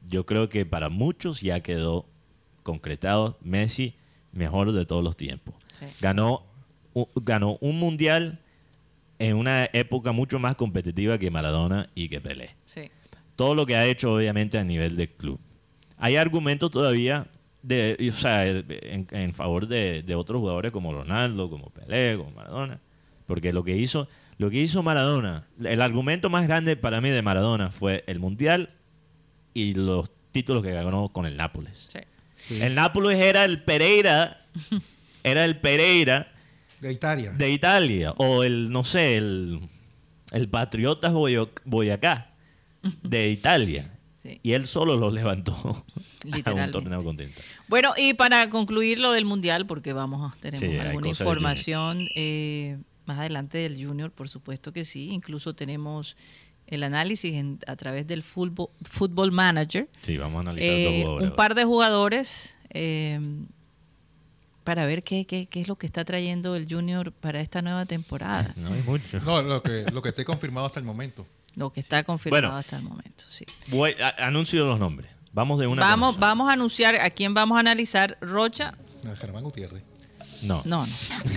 [0.08, 2.06] yo creo que para muchos ya quedó
[2.63, 3.96] concretado Messi
[4.32, 5.56] mejor de todos los tiempos.
[5.80, 5.86] Sí.
[6.02, 6.44] Ganó,
[7.16, 8.39] ganó un mundial
[9.24, 12.58] en una época mucho más competitiva que Maradona y que Pelé.
[12.66, 12.92] Sí.
[13.38, 15.40] Todo lo que ha hecho obviamente a nivel de club.
[15.98, 17.28] Hay argumentos todavía
[17.62, 22.32] de, o sea, en, en favor de, de otros jugadores como Ronaldo, como Pelé, como
[22.32, 22.82] Maradona,
[23.26, 27.22] porque lo que hizo, lo que hizo Maradona, el argumento más grande para mí de
[27.22, 28.72] Maradona fue el mundial
[29.54, 31.88] y los títulos que ganó con el Nápoles.
[31.90, 32.00] sí.
[32.62, 34.48] El Nápoles era el Pereira,
[35.24, 36.33] era el Pereira
[36.84, 37.32] De Italia.
[37.32, 39.60] de Italia o el no sé el
[40.32, 41.13] el Patriotas
[41.65, 42.34] Boyacá
[43.04, 43.89] de Italia
[44.24, 44.39] Sí.
[44.41, 45.54] y él solo los levantó
[46.46, 50.62] a un torneo continental Bueno, y para concluir lo del mundial, porque vamos a tenemos
[50.69, 55.10] Sí, alguna información eh, más adelante del Junior, por supuesto que sí.
[55.10, 56.15] Incluso tenemos
[56.67, 59.89] el análisis en- a través del fútbol, Football Manager.
[60.02, 63.19] sí vamos a analizar Eh, dos jugadores un par de jugadores eh,
[64.63, 67.86] para ver qué, qué, qué es lo que está trayendo el Junior para esta nueva
[67.86, 68.54] temporada.
[68.58, 71.26] no hay mucho No, lo que, lo que esté confirmado hasta el momento.
[71.56, 72.58] Lo que está confirmado Bueno.
[72.58, 73.45] hasta el momento, sí.
[73.67, 77.58] Voy- a- anuncio los nombres vamos de una Vamos, vamos a anunciar a quién vamos
[77.58, 78.17] a analizar.
[78.21, 78.73] Rocha,
[79.12, 79.84] A Germán Gutiérrez.
[80.43, 80.91] no, no, no.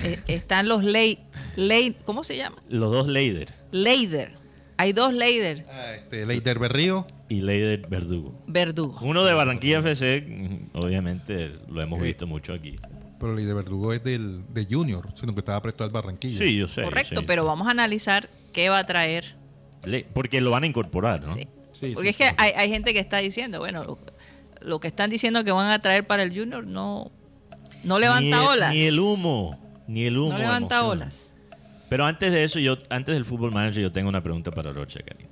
[0.04, 1.18] Eh, están los Ley,
[1.56, 2.56] Ley, ¿cómo se llama?
[2.68, 4.34] los dos Leider Leider.
[4.78, 5.66] Hay dos Leider.
[5.70, 7.06] Ah, este, Leider Berrío.
[7.30, 8.42] y Leider Verdugo.
[8.46, 8.98] Verdugo.
[9.00, 12.76] Uno de Barranquilla FC, obviamente lo hemos visto mucho aquí.
[13.18, 16.38] Pero el de Verdugo es del, de Junior, sino que estaba prestado al Barranquilla.
[16.38, 16.82] Sí, yo sé.
[16.82, 17.46] yo Correcto, sé, pero sí.
[17.46, 19.36] vamos a analizar qué va a traer.
[19.84, 21.34] Le- Porque lo van a incorporar, ¿no?
[21.34, 21.46] Sí.
[21.72, 23.98] Sí, Porque sí, es que hay, hay gente que está diciendo, bueno, lo,
[24.62, 27.10] lo que están diciendo que van a traer para el Junior no,
[27.84, 28.74] no levanta ni el, olas.
[28.74, 30.32] Ni el humo, ni el humo.
[30.32, 31.04] no levanta emociona.
[31.04, 31.34] olas.
[31.90, 35.00] Pero antes de eso, yo antes del fútbol manager, yo tengo una pregunta para Rocha,
[35.04, 35.26] Cari.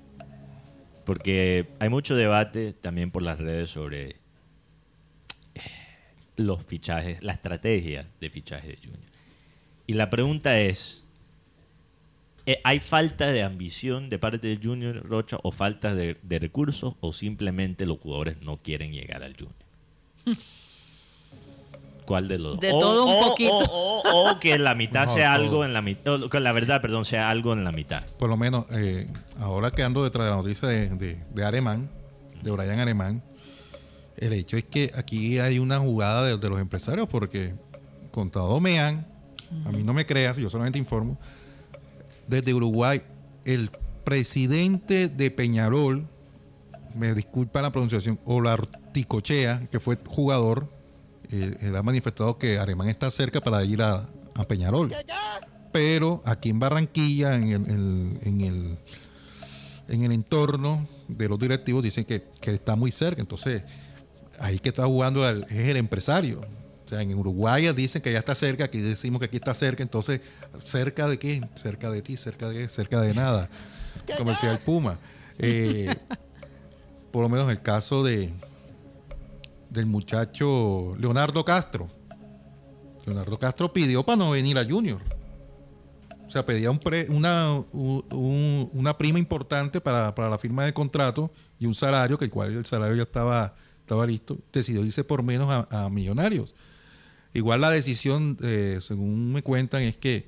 [1.04, 4.16] Porque hay mucho debate también por las redes sobre
[6.36, 9.00] los fichajes, la estrategia de fichaje de Junior.
[9.86, 11.04] Y la pregunta es,
[12.46, 16.94] eh, ¿hay falta de ambición de parte de Junior Rocha o falta de, de recursos
[17.00, 19.54] o simplemente los jugadores no quieren llegar al Junior?
[22.04, 22.60] ¿Cuál de los dos?
[22.60, 23.56] De O- todo un o- poquito.
[23.56, 25.44] O, o- o que la mitad No, sea todo.
[25.44, 28.04] algo en la mitad, la verdad, perdón, sea algo en la mitad.
[28.18, 29.06] Por lo menos, eh,
[29.38, 31.90] ahora que ando detrás de la noticia de, de, de Alemán,
[32.42, 33.22] de Brian Alemán,
[34.16, 37.54] el hecho es que aquí hay una jugada de, de los empresarios, porque
[38.10, 39.06] contado Mean,
[39.64, 41.18] a mí no me creas, yo solamente informo,
[42.26, 43.02] desde Uruguay,
[43.44, 43.70] el
[44.04, 46.06] presidente de Peñarol,
[46.94, 50.68] me disculpa la pronunciación, Olarticochea, que fue jugador,
[51.30, 54.94] eh, él ha manifestado que Alemán está cerca para ir a, a Peñarol.
[55.72, 58.78] Pero aquí en Barranquilla, en el, en- en el,
[59.88, 63.20] en el entorno de los directivos, dicen que, que está muy cerca.
[63.20, 63.62] Entonces,
[64.40, 66.40] ahí que está jugando el- es el empresario.
[66.84, 69.82] O sea, en Uruguay dicen que ya está cerca, aquí decimos que aquí está cerca.
[69.82, 70.20] Entonces,
[70.64, 71.40] ¿cerca de qué?
[71.54, 73.48] Cerca de ti, cerca de cerca de nada.
[74.18, 74.98] Como decía el Puma.
[75.38, 75.94] Eh,
[77.10, 78.32] por lo menos el caso de
[79.70, 81.88] del muchacho Leonardo Castro.
[83.06, 85.00] Leonardo Castro pidió para no venir a Junior.
[86.26, 90.72] O sea, pedía un pre- una, un- una prima importante para, para la firma del
[90.72, 94.38] contrato y un salario, que el cual el salario ya estaba, estaba listo.
[94.52, 96.54] Decidió irse por menos a, a Millonarios.
[97.34, 100.26] Igual la decisión, eh, según me cuentan, es que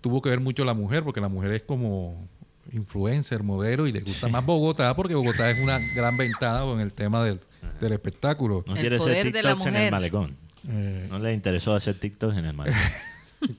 [0.00, 2.28] tuvo que ver mucho la mujer, porque la mujer es como
[2.72, 6.92] influencer, modelo, y le gusta más Bogotá, porque Bogotá es una gran ventana con el
[6.92, 7.40] tema del,
[7.80, 8.64] del espectáculo.
[8.66, 10.36] No El quiere hacer TikToks en el malecón.
[10.68, 12.78] Eh, No le interesó hacer TikToks en el malecón.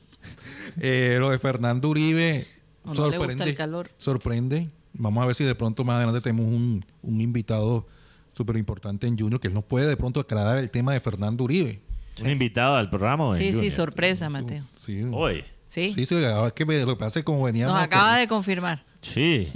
[0.79, 2.47] Eh, lo de Fernando Uribe
[2.85, 3.43] no sorprende.
[3.43, 3.91] el calor.
[3.97, 4.69] Sorprende.
[4.93, 7.85] Vamos a ver si de pronto más adelante tenemos un, un invitado
[8.33, 11.43] súper importante en Junior que él nos puede de pronto aclarar el tema de Fernando
[11.43, 11.81] Uribe.
[12.21, 14.63] ¿Un invitado al programa Sí, sí, sorpresa, Mateo.
[14.77, 15.03] Sí.
[15.11, 15.43] Hoy.
[15.67, 17.73] Sí, Sí, sí, ahora que me- lo que pasa es como veníamos.
[17.75, 18.83] nos acaba de confirmar.
[19.01, 19.49] Sí.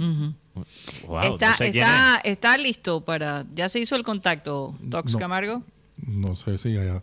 [1.06, 3.44] Wow, está, no sé quién está, está listo para.
[3.54, 5.18] ¿Ya se hizo el contacto, Tox No.
[5.18, 5.62] Camargo?
[5.98, 7.02] No sé si ya.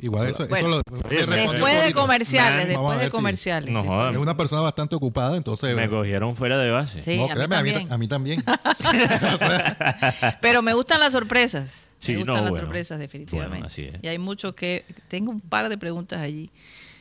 [0.00, 0.82] Igual eso, Bueno, eso lo.
[1.08, 3.70] Después de comerciales, a después de si- comerciales.
[3.70, 4.12] No jodas.
[4.14, 5.74] Es una persona bastante ocupada, entonces.
[5.74, 7.02] Me cogieron fuera de base.
[7.02, 7.92] Sí, no, a mí créeme, a mí, también.
[7.92, 8.44] a mí también.
[10.40, 11.88] Pero me gustan las sorpresas.
[11.98, 12.64] Sí, me no, gustan las bueno.
[12.66, 13.50] sorpresas, definitivamente.
[13.54, 13.94] Bueno, así es.
[14.02, 14.84] Y hay mucho que.
[15.08, 16.50] Tengo un par de preguntas allí.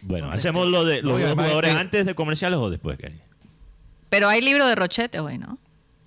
[0.02, 2.98] Bueno, No, hacemos lo de los además jugadores es que- antes de comerciales o después,
[2.98, 3.20] Cari.
[4.10, 5.58] Pero hay libro de Rochete hoy, ¿no?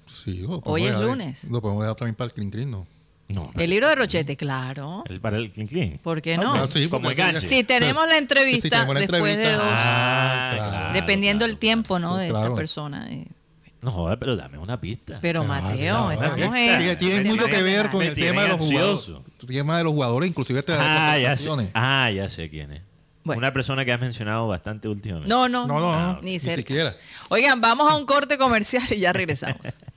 [0.07, 1.45] Sí, Hoy es dejar- lunes.
[1.45, 2.87] Lo podemos dejar también para el clink clink, ¿no?
[3.33, 3.51] No.
[3.57, 5.05] El libro de Rochete, claro.
[5.09, 5.99] El para el clean clean.
[6.03, 6.53] ¿Por qué no?
[6.55, 7.41] Ah, sí, Como enganche.
[7.41, 10.93] Si tenemos la entrevista Si tenemos la después de dos, Ah, claro.
[10.95, 12.17] dependiendo claro, el tiempo, ¿no?
[12.17, 12.47] De Claro.
[12.47, 13.07] esta persona.
[13.11, 13.27] eh.
[13.83, 15.19] No jodas, pero dame una pista.
[15.23, 16.45] Pero Mateo, estamos es-
[16.91, 16.99] en.
[16.99, 19.09] tiene- mucho que ver con el tema de los jugadores.
[19.41, 21.49] El tema de los jugadores, inclusive te Ah, ya sé.
[21.73, 22.83] Ah, ya sé quién es.
[23.23, 23.39] Bueno.
[23.39, 25.29] Una persona que has mencionado bastante últimamente.
[25.29, 26.97] No, no, No, no, no, ni siquiera.
[27.29, 29.61] Oigan, vamos a un corte comercial y ya regresamos.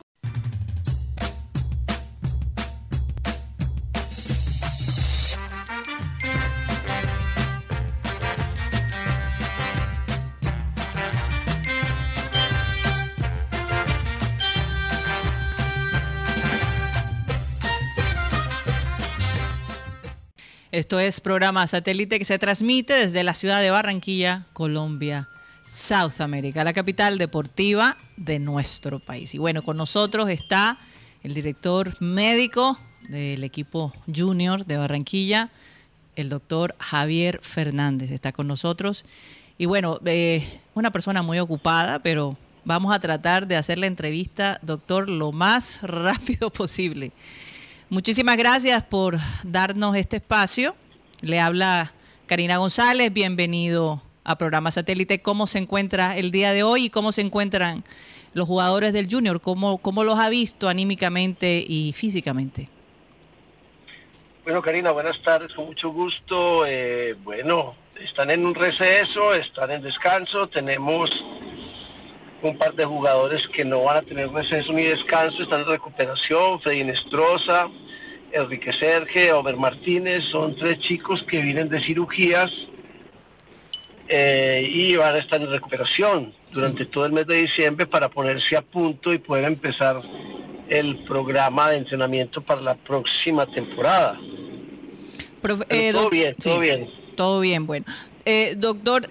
[20.74, 25.30] Esto es programa satélite que se transmite desde la ciudad de Barranquilla, Colombia,
[25.68, 29.36] South America, la capital deportiva de nuestro país.
[29.36, 30.80] Y bueno, con nosotros está
[31.22, 35.52] el director médico del equipo junior de Barranquilla,
[36.16, 38.10] el doctor Javier Fernández.
[38.10, 39.06] Está con nosotros.
[39.60, 44.58] Y bueno, eh, una persona muy ocupada, pero vamos a tratar de hacer la entrevista,
[44.64, 47.12] doctor, lo más rápido posible.
[47.94, 50.76] Muchísimas gracias por darnos este espacio.
[51.22, 51.94] Le habla
[52.26, 55.22] Karina González, bienvenido a Programa Satélite.
[55.22, 57.84] ¿Cómo se encuentra el día de hoy y cómo se encuentran
[58.34, 59.42] los jugadores del Junior?
[59.42, 62.68] ¿Cómo, cómo los ha visto anímicamente y físicamente?
[64.44, 66.66] Bueno, Karina, buenas tardes, con mucho gusto.
[66.66, 71.12] Eh, bueno, están en un receso, están en descanso, tenemos
[72.42, 76.60] un par de jugadores que no van a tener receso ni descanso, están en recuperación,
[76.60, 77.70] Freddy Nestroza,
[78.34, 82.52] Enrique Serge, Omer Martínez, son tres chicos que vienen de cirugías
[84.08, 88.56] eh, y van a estar en recuperación durante todo el mes de diciembre para ponerse
[88.58, 90.02] a punto y poder empezar
[90.70, 94.20] el programa de entrenamiento para la próxima temporada.
[95.42, 96.90] Profe- eh, todo bien, todo sí, bien.
[97.16, 97.86] Todo bien, bueno.
[98.26, 99.10] Eh, doctor,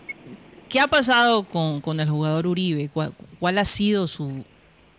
[0.69, 2.89] ¿qué ha pasado con, con el jugador Uribe?
[2.93, 4.45] ¿Cuál, cuál ha sido su,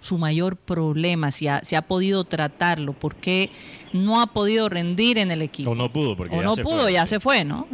[0.04, 1.32] su mayor problema?
[1.32, 3.50] Si ha, si ha podido tratarlo, ¿por qué
[3.94, 5.72] no ha podido rendir en el equipo?
[5.72, 6.94] O no pudo, porque O ya no se pudo, fue.
[6.94, 7.68] ya se fue, ¿no?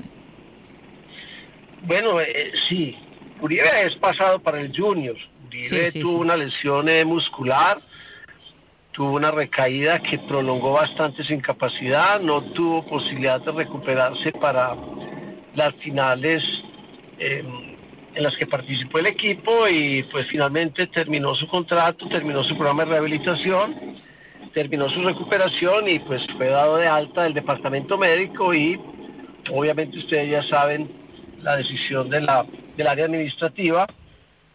[1.84, 2.96] Bueno, eh, sí,
[3.42, 5.16] Uribe es pasado para el Junior.
[5.48, 6.18] Uribe Sí, sí, tuvo sí.
[6.18, 7.82] una lesión eh, muscular,
[8.92, 14.76] tuvo una recaída que prolongó bastante su incapacidad, no tuvo posibilidad de recuperarse para
[15.56, 16.44] las finales
[17.18, 17.44] eh,
[18.20, 22.84] en las que participó el equipo y pues finalmente terminó su contrato, terminó su programa
[22.84, 23.96] de rehabilitación,
[24.54, 28.78] terminó su recuperación y pues fue dado de alta del departamento médico y
[29.50, 30.92] obviamente ustedes ya saben
[31.42, 33.88] la decisión de la, del área administrativa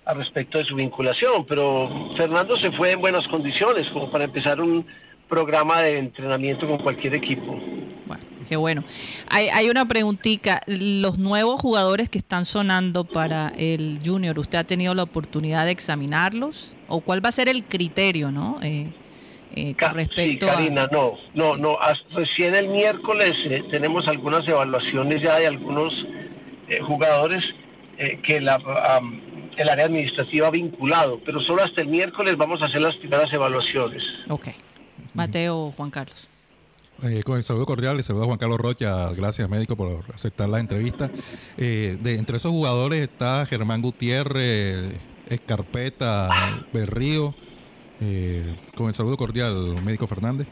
[0.04, 4.60] al respecto de su vinculación, pero Fernando se fue en buenas condiciones como para empezar
[4.60, 4.86] un
[5.34, 7.58] programa de entrenamiento con cualquier equipo.
[8.06, 8.84] Bueno, qué bueno.
[9.28, 10.60] Hay, hay una preguntita.
[10.68, 15.72] Los nuevos jugadores que están sonando para el Junior, ¿usted ha tenido la oportunidad de
[15.72, 16.76] examinarlos?
[16.86, 18.60] ¿O cuál va a ser el criterio, no?
[18.62, 18.92] Eh,
[19.56, 20.86] eh, con respecto sí, Karina, a...
[20.88, 21.78] no, no, no.
[22.12, 26.06] recién el miércoles eh, tenemos algunas evaluaciones ya de algunos
[26.68, 27.54] eh, jugadores
[28.24, 28.56] que la,
[28.96, 29.20] am,
[29.56, 33.32] el área administrativa ha vinculado, pero solo hasta el miércoles vamos a hacer las primeras
[33.32, 34.02] evaluaciones.
[34.28, 34.48] Ok.
[35.14, 36.28] Mateo, Juan Carlos.
[37.02, 40.48] Eh, con el saludo cordial, le saludo a Juan Carlos Rocha, gracias médico por aceptar
[40.48, 41.10] la entrevista.
[41.56, 44.94] Eh, de, entre esos jugadores está Germán Gutiérrez,
[45.28, 47.34] Escarpeta, Berrío.
[48.00, 50.46] Eh, con el saludo cordial, médico Fernández.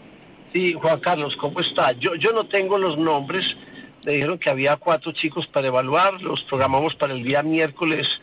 [0.52, 1.92] Sí, Juan Carlos, ¿cómo está?
[1.92, 3.56] Yo, yo no tengo los nombres.
[4.04, 6.20] Me dijeron que había cuatro chicos para evaluar.
[6.20, 8.20] Los programamos para el día miércoles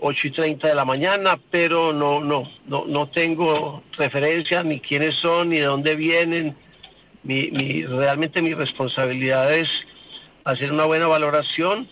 [0.00, 5.14] 8 y 30 de la mañana, pero no, no, no, no tengo referencia ni quiénes
[5.16, 6.56] son, ni de dónde vienen.
[7.22, 9.68] Mi, mi- realmente mi responsabilidad es
[10.44, 11.88] hacer una buena valoración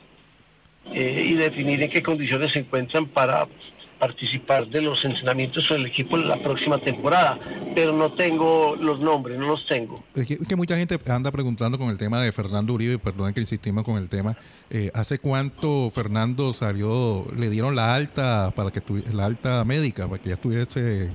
[0.93, 3.49] eh, y definir en qué condiciones se encuentran para
[3.99, 7.39] participar de los entrenamientos del equipo en la próxima temporada,
[7.75, 10.03] pero no tengo los nombres, no los tengo.
[10.15, 13.33] Es que, es que mucha gente anda preguntando con el tema de Fernando Uribe, perdón
[13.35, 14.37] que insistimos con el tema.
[14.71, 20.07] Eh, ¿Hace cuánto Fernando salió, le dieron la alta para que estuvi- la alta médica,
[20.09, 21.13] para que ya estuviese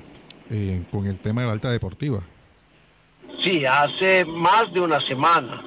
[0.49, 2.23] eh, con el tema de la alta deportiva?
[3.43, 5.63] Sí, hace más de una semana.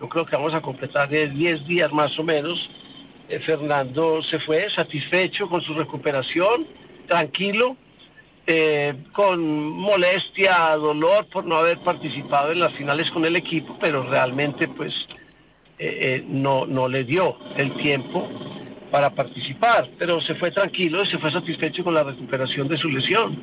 [0.00, 2.68] Yo creo que vamos a completar de 10 días más o menos.
[3.32, 6.66] Eh, Fernando se fue satisfecho con su recuperación,
[7.08, 7.78] tranquilo,
[8.46, 14.02] eh, con molestia, dolor por no haber participado en las finales con el equipo, pero
[14.02, 14.92] realmente pues
[15.78, 18.28] eh, eh, no, no le dio el tiempo
[18.90, 22.90] para participar, pero se fue tranquilo y se fue satisfecho con la recuperación de su
[22.90, 23.40] lesión.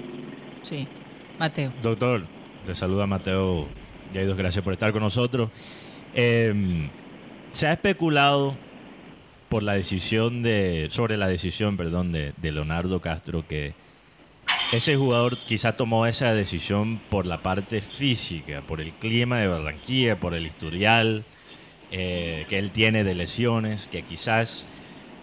[0.62, 0.88] Sí.
[1.40, 1.74] Mateo.
[1.82, 2.28] Doctor,
[2.64, 3.68] te saluda Mateo
[4.12, 5.50] Yaidos, gracias por estar con nosotros.
[6.14, 6.90] Eh,
[7.52, 8.56] se ha especulado
[9.50, 13.74] por la decisión de, sobre la decisión, perdón, de, de Leonardo Castro que
[14.72, 20.20] ese jugador quizá tomó esa decisión por la parte física, por el clima de Barranquilla,
[20.20, 21.24] por el historial
[21.92, 24.68] eh, que él tiene de lesiones, que quizás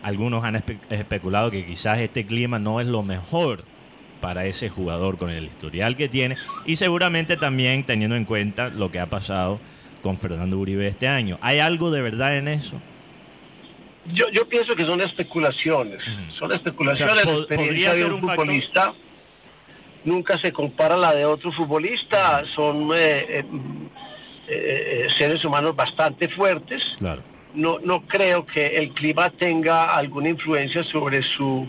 [0.02, 3.64] algunos han espe- especulado que quizás este clima no es lo mejor
[4.20, 8.90] para ese jugador con el historial que tiene y seguramente también teniendo en cuenta lo
[8.90, 9.60] que ha pasado
[10.02, 11.38] con Fernando Uribe este año.
[11.40, 12.80] ¿Hay algo de verdad en eso?
[14.12, 16.02] Yo, yo pienso que son especulaciones,
[16.38, 17.24] son especulaciones.
[17.24, 18.36] O sea, experiencia de un factor.
[18.36, 18.94] futbolista
[20.06, 22.44] nunca se compara a la de otro futbolista.
[22.54, 23.44] Son eh, eh,
[24.48, 26.94] eh, seres humanos bastante fuertes.
[26.98, 27.22] Claro.
[27.52, 31.66] No, no creo que el clima tenga alguna influencia sobre su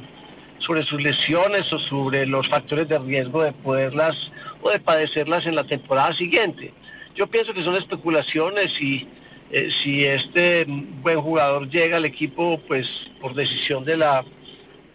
[0.60, 4.15] sobre sus lesiones o sobre los factores de riesgo de poderlas
[4.62, 6.73] o de padecerlas en la temporada siguiente.
[7.15, 9.08] Yo pienso que son especulaciones y
[9.52, 12.87] eh, si este buen jugador llega al equipo, pues
[13.21, 14.25] por decisión de la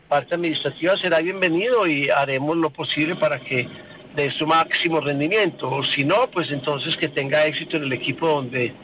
[0.08, 3.66] parte administrativa será bienvenido y haremos lo posible para que
[4.14, 5.70] dé su máximo rendimiento.
[5.70, 8.74] O si no, pues entonces que tenga éxito en el equipo donde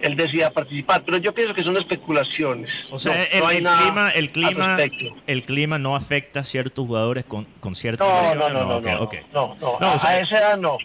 [0.00, 1.02] él decida participar.
[1.04, 2.72] Pero yo pienso que son especulaciones.
[2.92, 4.78] O sea, No, el, no hay el nada clima, el clima,
[5.26, 8.52] el clima no afecta a ciertos jugadores con, con ciertas No, no, lesiones.
[8.54, 10.78] no, no, ok, no, no, no, No, a, o sea, a esa edad no.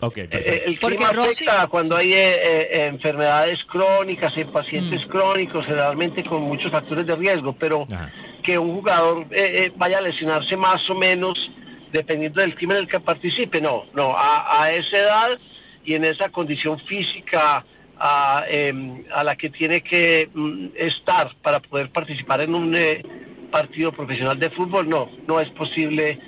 [0.00, 0.66] Eh, perfecto.
[0.66, 6.70] El clima afecta cuando hay eh, eh, enfermedades crónicas, en pacientes crónicos, generalmente con muchos
[6.70, 8.12] factores de riesgo, pero Ajá.
[8.42, 11.50] que un jugador eh, eh, vaya a lesionarse más o menos
[11.92, 13.60] dependiendo del clima en el que participe.
[13.60, 15.38] No, no, a, a esa edad
[15.84, 17.64] y en esa condición física
[17.98, 23.02] a, em, a la que tiene que mm, estar para poder participar en un eh,
[23.50, 26.18] partido profesional de fútbol, no, no es posible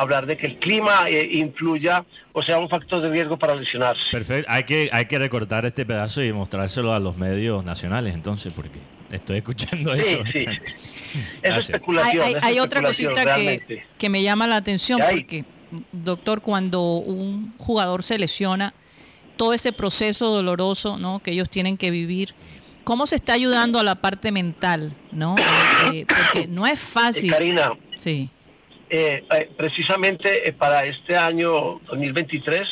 [0.00, 4.02] hablar de que el clima eh, influya o sea un factor de riesgo para lesionarse.
[4.10, 4.50] Perfecto.
[4.50, 8.78] Hay que, hay que recortar este pedazo y mostrárselo a los medios nacionales entonces, porque
[9.10, 10.24] estoy escuchando Sí, eso.
[10.24, 10.46] sí, sí.
[11.42, 11.54] Es Gracias.
[11.54, 12.24] Hay, especulación.
[12.24, 13.36] hay- es hay otra especulación, cosita
[13.66, 15.44] que, que me llama la atención porque,
[15.92, 18.74] doctor, cuando un jugador se lesiona,
[19.36, 21.20] todo ese proceso doloroso ¿no?
[21.20, 22.34] que ellos tienen que vivir,
[22.84, 24.92] ¿cómo se está ayudando a la parte mental?
[25.12, 25.36] ¿no?
[25.38, 27.30] Eh, eh, porque no es Eh, fácil.
[27.30, 28.28] Karina, Sí,
[28.90, 32.68] eh, eh, precisamente eh, para este año 2023,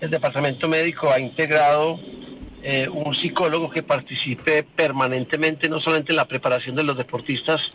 [0.00, 1.98] el Departamento Médico ha integrado
[2.62, 7.72] eh, un psicólogo que participe permanentemente, no solamente en la preparación de los deportistas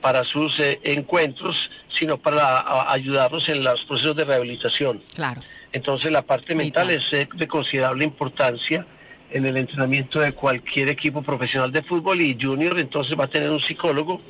[0.00, 5.02] para sus eh, encuentros, sino para ayudarlos en los procesos de rehabilitación.
[5.14, 5.42] claro.
[5.74, 8.86] Entonces la parte mental es de considerable importancia
[9.30, 13.50] en el entrenamiento de cualquier equipo profesional de fútbol y Junior entonces va a tener
[13.50, 14.20] un psicólogo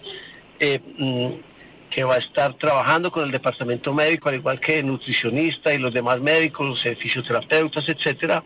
[0.61, 1.51] eh, mm,
[1.93, 5.93] que va a estar trabajando con el departamento médico, al igual que nutricionista y los
[5.93, 8.43] demás médicos, eh, fisioterapeutas, etcétera,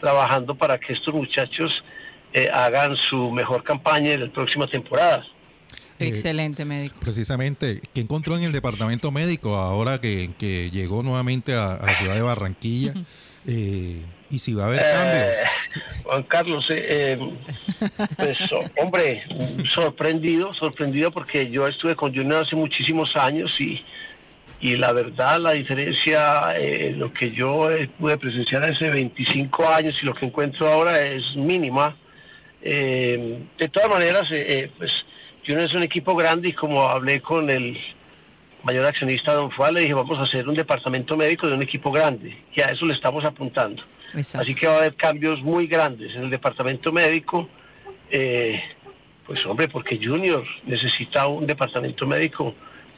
[0.00, 1.82] trabajando para que estos muchachos
[2.34, 5.24] eh, hagan su mejor campaña en la próxima temporada.
[5.98, 6.96] Eh, Excelente médico.
[7.00, 11.98] Precisamente, ¿qué encontró en el departamento médico ahora que, que llegó nuevamente a, a la
[11.98, 12.94] ciudad de Barranquilla?
[13.46, 14.02] Eh,
[14.32, 15.36] y si va a haber cambios.
[16.04, 17.18] Juan Carlos, eh, eh,
[18.16, 18.38] pues
[18.78, 19.24] hombre,
[19.72, 23.84] sorprendido, sorprendido porque yo estuve con Junior hace muchísimos años y,
[24.60, 29.98] y la verdad la diferencia, eh, lo que yo eh, pude presenciar hace 25 años
[30.02, 31.94] y lo que encuentro ahora es mínima.
[32.62, 35.04] Eh, de todas maneras, eh, eh, pues
[35.46, 37.78] Junior es un equipo grande y como hablé con el
[38.62, 41.90] mayor accionista Don Fuá, le dije vamos a hacer un departamento médico de un equipo
[41.90, 43.82] grande y a eso le estamos apuntando.
[44.14, 44.44] Exacto.
[44.44, 47.48] Así que va a haber cambios muy grandes en el departamento médico.
[48.10, 48.62] eh,
[49.26, 52.54] pues hombre, porque Junior necesita un departamento médico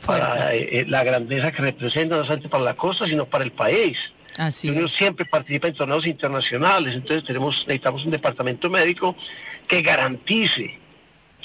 [0.06, 3.52] para eh, eh, la grandeza que representa, no solamente para la costa, sino para el
[3.52, 3.98] país.
[4.36, 4.94] Así Junior es.
[4.94, 9.14] siempre participa en torneos internacionales, entonces tenemos, necesitamos un departamento médico
[9.68, 10.78] que garantice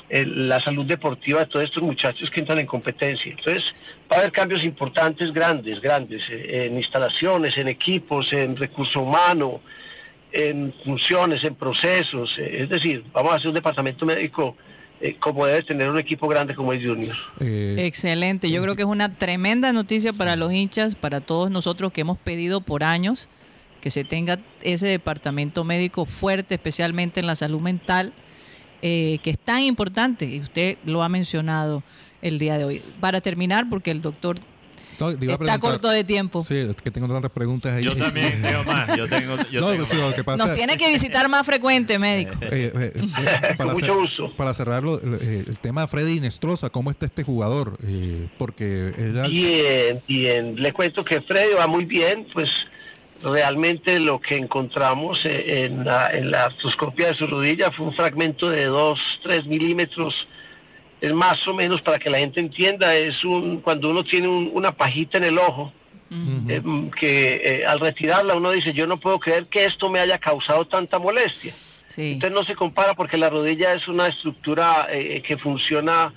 [0.10, 3.32] la salud deportiva de todos estos muchachos que entran en competencia.
[3.32, 3.64] Entonces,
[4.12, 9.62] va a haber cambios importantes, grandes, grandes, eh, en instalaciones, en equipos, en recurso humano,
[10.32, 12.38] en funciones, en procesos.
[12.40, 14.56] eh, es decir, vamos a hacer un departamento médico
[15.02, 17.16] eh, como debe tener un equipo grande como el Junior.
[17.40, 21.94] Eh, Excelente, yo creo que es una tremenda noticia para los hinchas, para todos nosotros
[21.94, 23.30] que hemos pedido por años
[23.80, 28.12] que se tenga ese departamento médico fuerte, especialmente en la salud mental,
[28.82, 31.84] eh, que es tan importante, y usted lo ha mencionado
[32.22, 32.82] el día de hoy.
[33.00, 34.40] Para terminar, porque el doctor
[35.00, 37.84] no, está corto de tiempo, Sí, es que tengo tantas preguntas ahí.
[37.84, 38.96] Yo también tengo más.
[38.96, 40.10] Yo tengo, yo no, tengo sí, más.
[40.10, 42.36] lo que pasa nos tiene que visitar más frecuente, médico.
[42.52, 44.34] Eh, eh, eh, Con mucho gusto.
[44.36, 47.78] Para cerrarlo, el, eh, el tema de Freddy Nestroza, ¿cómo está este jugador?
[47.86, 50.56] Eh, porque él, Bien, bien.
[50.56, 52.50] Le cuento que Freddy va muy bien, pues
[53.24, 57.94] realmente lo que encontramos eh, en la, en la artroscopia de su rodilla fue un
[57.94, 60.28] fragmento de 2, 3 milímetros.
[61.02, 64.50] Es más o menos para que la gente entienda, es un cuando uno tiene un-
[64.54, 65.72] una pajita en el ojo,
[66.50, 66.62] eh,
[67.00, 70.66] que eh, al retirarla uno dice, yo no puedo creer que esto me haya causado
[70.66, 71.52] tanta molestia.
[71.52, 76.14] Sí, Entonces no se compara porque la rodilla es una estructura eh, que funciona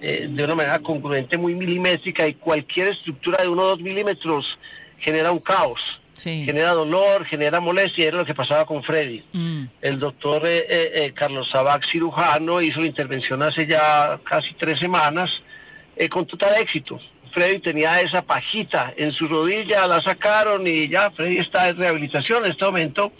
[0.00, 4.58] de una manera congruente muy milimétrica y cualquier estructura de uno o dos milímetros
[4.98, 5.80] genera un caos,
[6.14, 6.44] sí.
[6.44, 9.22] genera dolor, genera molestia, era lo que pasaba con Freddy.
[9.32, 14.54] Mm, El doctor eh, eh, eh, Carlos Sabac, cirujano, hizo la intervención hace ya casi
[14.54, 15.42] tres semanas
[15.96, 16.98] eh, con total éxito.
[17.32, 22.44] Freddy tenía esa pajita en su rodilla, la sacaron y ya Freddy está en rehabilitación
[22.44, 23.12] en este momento.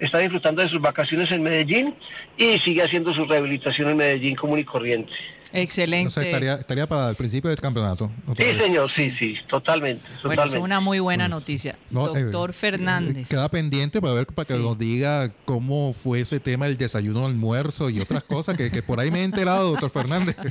[0.00, 1.94] Está disfrutando de sus vacaciones en Medellín
[2.36, 5.12] y sigue haciendo su rehabilitación en Medellín común y corriente.
[5.52, 6.08] Excelente.
[6.08, 8.10] o sea, estaría, estaría para el principio del campeonato.
[8.36, 8.62] Sí, vez.
[8.62, 10.02] señor, sí, sí, totalmente.
[10.06, 10.58] Bueno, es totalmente.
[10.58, 11.76] una muy buena noticia.
[11.90, 13.28] No, eh, Doctor Fernández.
[13.28, 14.60] Queda pendiente para ver, para que Sí.
[14.62, 18.98] nos diga cómo fue ese tema del desayuno, almuerzo y otras cosas que, que por
[19.00, 20.36] ahí me he enterado, doctor Fernández.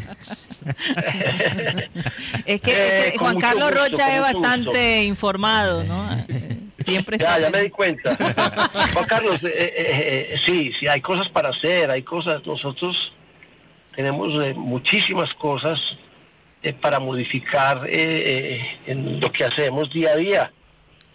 [2.45, 6.09] Es que, Eh, es que con Juan Carlos gusto, Rocha es bastante informado, ¿no?
[6.29, 8.15] Eh, Siempre Ya, está ya me di cuenta.
[8.93, 12.45] Juan Carlos, eh, eh, eh, sí, sí, hay cosas para hacer, hay cosas.
[12.45, 13.13] Nosotros
[13.95, 15.97] tenemos eh, muchísimas cosas
[16.61, 20.51] eh, para modificar eh, en lo que hacemos día a día.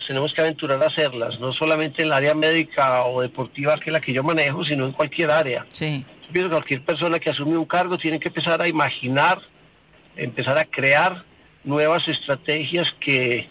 [0.07, 3.93] Tenemos que aventurar a hacerlas, no solamente en el área médica o deportiva, que es
[3.93, 5.67] la que yo manejo, sino en cualquier área.
[5.75, 9.43] Sí, Yo pienso que cualquier persona que asume un cargo tiene que empezar a imaginar
[10.17, 11.25] empezar a crear
[11.63, 13.49] nuevas estrategias que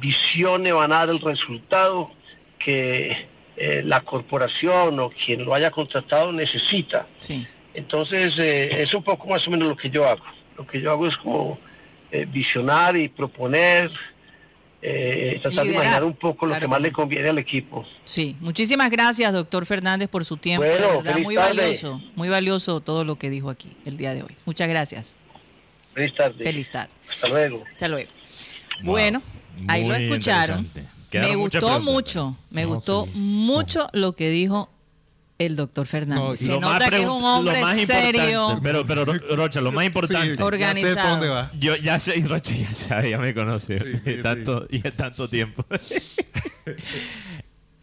[0.00, 2.10] visione van a dar el resultado
[2.58, 7.06] que eh, la corporación o quien lo haya contratado necesita.
[7.20, 7.46] Sí.
[7.74, 10.24] Entonces, eh, es un poco más o menos lo que yo hago.
[10.56, 11.58] Lo que yo hago es como
[12.12, 13.90] eh, visionar y proponer,
[14.80, 16.88] eh, tratar de imaginar un poco lo Claro que que más sí.
[16.88, 17.84] le conviene al equipo.
[18.04, 20.64] Sí, muchísimas gracias, doctor Fernández, por su tiempo.
[20.66, 21.56] Bueno, de verdad, muy tarde.
[21.62, 24.36] valioso, muy valioso todo lo que dijo aquí el día de hoy.
[24.44, 25.16] Muchas gracias.
[25.94, 26.44] Feliz tarde.
[26.44, 26.92] Feliz tarde.
[27.10, 27.64] Hasta luego.
[27.70, 28.10] Hasta luego.
[28.82, 28.92] Wow.
[28.92, 29.22] Bueno,
[29.68, 30.68] ahí lo escucharon.
[31.12, 33.12] Me gustó mucho, me No, gustó sí.
[33.18, 34.68] mucho lo que dijo
[35.38, 36.24] el doctor Fernández.
[36.24, 38.60] No, y Se Lo más nota que es un lo hombre más importante, serio.
[38.62, 40.36] Pero, pero Ro- Rocha, lo más importante.
[40.36, 40.94] Sí, Organizado.
[40.94, 41.50] Ya sé por dónde va.
[41.58, 43.78] Yo ya sé, y Rocha ya sabe, ya me conoce.
[43.78, 45.64] Sí, sí, y, tanto, y tanto tiempo.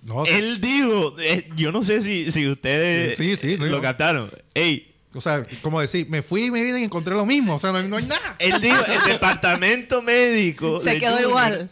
[0.04, 3.82] No, Él dijo, eh, yo no sé si, si ustedes Sí, sí, no, lo no.
[3.84, 4.32] captaron.
[4.56, 7.54] Ey, O sea, como decir, me fui, me vine y encontré lo mismo.
[7.56, 8.36] O sea, no, hay- no hay nada.
[8.40, 10.80] él dijo, el departamento médico.
[10.80, 11.70] Se de quedó Junior- igual.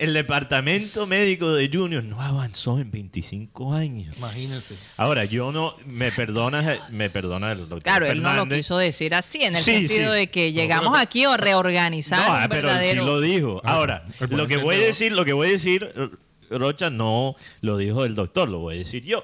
[0.00, 4.16] El departamento médico de Junior no avanzó en 25 años.
[4.16, 4.74] Imagínense.
[4.96, 8.58] Ahora, yo no, me perdona, me perdona el doctor Claro, él no lo Fernández.
[8.60, 10.18] quiso decir así, en el Sí, sentido sí.
[10.20, 13.04] de que No, llegamos pero- aquí a reorganizar No, un pero él sí verdadero...
[13.04, 13.60] lo dijo.
[13.62, 15.92] Ah, Ahora, lo que voy a decir, lo que voy a decir,
[16.48, 19.22] Rocha no lo dijo el doctor, lo voy a decir yo.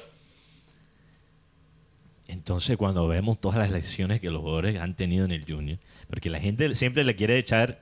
[2.28, 5.78] Entonces, cuando vemos todas las lesiones que los jugadores han tenido en el Junior,
[6.10, 7.80] porque la gente siempre le quiere echar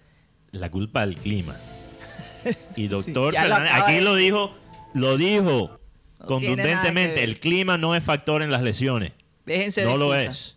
[0.53, 1.57] la culpa al clima.
[2.77, 4.55] Y doctor Fernández, aquí lo dijo,
[4.95, 5.79] lo dijo
[6.21, 9.13] No contundentemente, el clima no es factor en las lesiones.
[9.47, 10.57] Déjense de no lo es.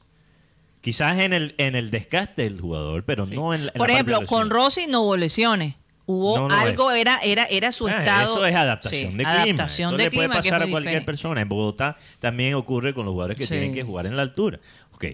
[0.81, 3.79] Quizás en el, en el desgaste del jugador, pero no en, la- en la Por
[3.87, 4.49] parte ejemplo, de con.
[4.49, 5.75] Rossi no hubo lesiones.
[6.05, 8.31] Hubo No, no algo, era, era, era su Ah, estado.
[8.35, 9.41] Eso es adaptación Sí, de clima.
[9.43, 11.05] Adaptación Eso de le puede que pasar a cualquier diferente.
[11.05, 11.41] persona.
[11.41, 13.49] En Bogotá también ocurre con los jugadores que Sí.
[13.49, 14.61] tienen que jugar en la altura.
[14.93, 15.05] Ok.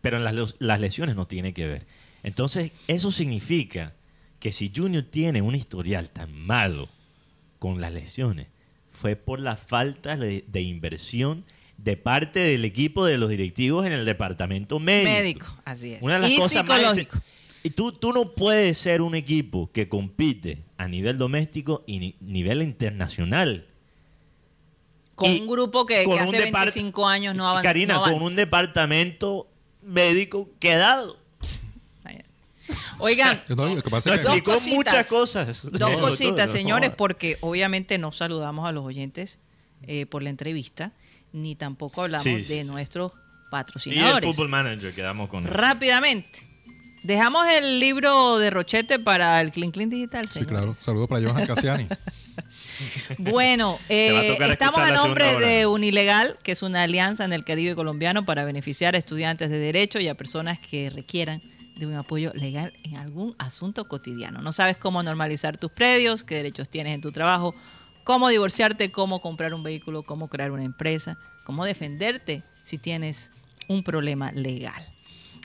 [0.00, 1.86] Pero en las, las lesiones no tiene que ver.
[2.24, 3.92] Entonces, eso significa
[4.44, 6.90] que si Junior tiene un historial tan malo
[7.58, 8.48] con las lesiones,
[8.90, 11.46] fue por la falta de, de inversión
[11.78, 15.10] de parte del equipo de los directivos en el departamento médico.
[15.10, 16.02] Médico, así es.
[16.02, 16.98] Una de las y cosas más
[17.62, 22.16] y tú, tú no puedes ser un equipo que compite a nivel doméstico y ni-
[22.20, 23.66] nivel internacional.
[25.14, 27.66] Con y un grupo que, que hace depart- 25 años no avanza.
[27.66, 29.48] Karina, no con un departamento
[29.80, 31.23] médico quedado.
[32.98, 34.68] Oigan, No, Dos explicó cositas.
[34.74, 35.62] muchas cosas.
[35.72, 39.38] Dos cositas, señores, porque obviamente no saludamos a los oyentes
[39.82, 40.92] eh, por la entrevista,
[41.32, 42.54] ni tampoco hablamos Sí, sí.
[42.54, 44.24] de nuestros Y el patrocinadores.
[44.30, 45.52] Football Manager, quedamos con eso.
[45.52, 46.40] Rápidamente.
[47.02, 50.50] Dejamos el libro de Rochete para el Clean Clean Digital, Sí, señores.
[50.52, 50.74] claro.
[50.74, 51.86] Saludos para Johan Cassiani.
[53.18, 57.74] Bueno, a eh, estamos a nombre de Unilegal, que es una alianza en el Caribe
[57.76, 61.40] colombiano para beneficiar a estudiantes de derecho y a personas que requieran
[61.76, 64.40] de un apoyo legal en algún asunto cotidiano.
[64.42, 67.54] No sabes cómo normalizar tus predios, qué derechos tienes en tu trabajo,
[68.04, 73.32] cómo divorciarte, cómo comprar un vehículo, cómo crear una empresa, cómo defenderte si tienes
[73.68, 74.86] un problema legal.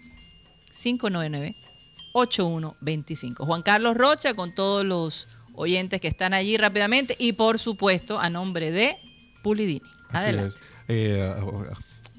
[2.12, 3.46] 324-599-8125.
[3.46, 8.30] Juan Carlos Rocha con todos los oyentes que están allí rápidamente y por supuesto a
[8.30, 8.96] nombre de
[9.42, 9.82] Pulidini.
[10.08, 10.54] Así Adelante.
[10.54, 10.60] es.
[10.88, 11.30] Eh,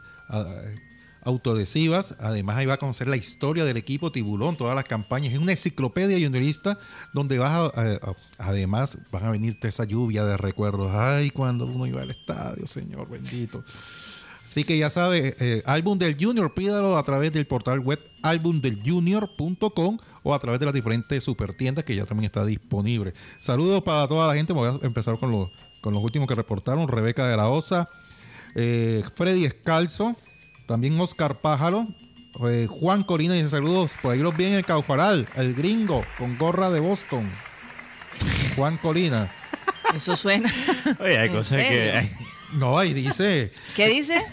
[1.25, 2.15] autoadhesivas.
[2.19, 5.33] Además, ahí va a conocer la historia del equipo Tiburón, todas las campañas.
[5.33, 6.77] Es una enciclopedia juniorista
[7.13, 10.93] donde vas a, a- a- además van a venirte esa lluvia de recuerdos.
[10.95, 13.63] Ay, cuando uno iba al estadio, Señor bendito.
[14.43, 19.97] Así que ya sabe, eh, álbum del Junior, pídalo a través del portal web álbumdeljunior.com
[20.23, 23.13] o a través de las diferentes supertiendas que ya también está disponible.
[23.39, 24.53] Saludos para toda la gente.
[24.53, 25.49] Voy a empezar con los,
[25.81, 26.87] con los últimos que reportaron.
[26.87, 27.89] Rebeca de la Osa,
[28.55, 30.15] eh, Freddy Escalzo,
[30.65, 31.87] también Oscar Pájaro,
[32.47, 33.91] eh, Juan Corina dice saludos.
[34.01, 37.31] Por ahí los viene el Caufaral, el gringo con gorra de Boston.
[38.55, 39.31] Juan Corina.
[39.93, 40.51] Eso suena.
[40.99, 42.09] Oye, hay ¿En cosas que...
[42.53, 44.23] No, ahí dice ¿Qué dice?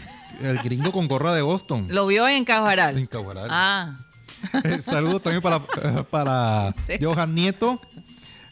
[0.43, 1.87] el gringo con gorra de Boston.
[1.91, 2.97] Lo vio en Cajaral.
[2.99, 3.49] En Caufaral.
[3.51, 3.99] Ah,
[4.65, 5.61] Eh, Saludos también para,
[6.05, 7.13] para ¿En serio?
[7.15, 7.81] Johan Nieto,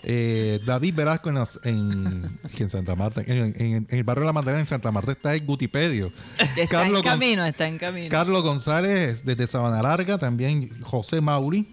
[0.03, 4.27] Eh, David Velasco en, las- en, en Santa Marta, en, en- en el barrio de
[4.27, 6.11] La Mandarina en Santa Marta está en Gutipedio.
[6.39, 8.09] Está Carlos en Gonz- camino, está en camino.
[8.09, 11.67] Carlos González desde Sabana Larga, también José Mauri.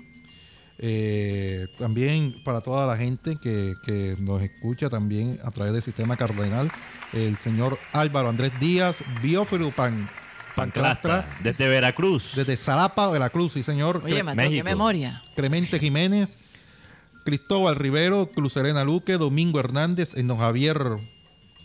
[0.80, 6.16] Eh, también para toda la gente que, que nos escucha también a través del sistema
[6.18, 6.72] cardenal,
[7.14, 10.08] el señor Álvaro Andrés Díaz, Biófilo Pan,
[10.56, 12.34] Panclastra, Panclastra, desde Veracruz.
[12.36, 14.02] desde Zarapa, Veracruz, sí señor.
[14.06, 14.66] Oye, Cre- Mateo, qué México.
[14.66, 15.24] memoria.
[15.36, 16.38] Clemente Jiménez,
[17.32, 20.78] Cristóbal Rivero, Cruzerena Luque, Domingo Hernández, Eno Javier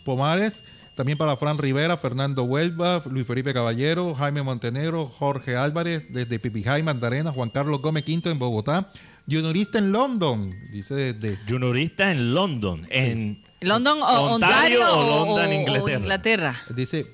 [0.03, 6.37] Pomares, también para Fran Rivera, Fernando Huelva, Luis Felipe Caballero, Jaime Montenegro, Jorge Álvarez, desde
[6.37, 8.89] Pipijay, Mandarena, Juan Carlos Gómez Quinto en Bogotá,
[9.25, 15.49] juniorista en London, dice desde Juniorista en London, en ¿London o Ontario Ontario o London,
[15.49, 15.95] o- Inglaterra.
[15.95, 16.55] o Inglaterra?
[16.75, 17.07] dice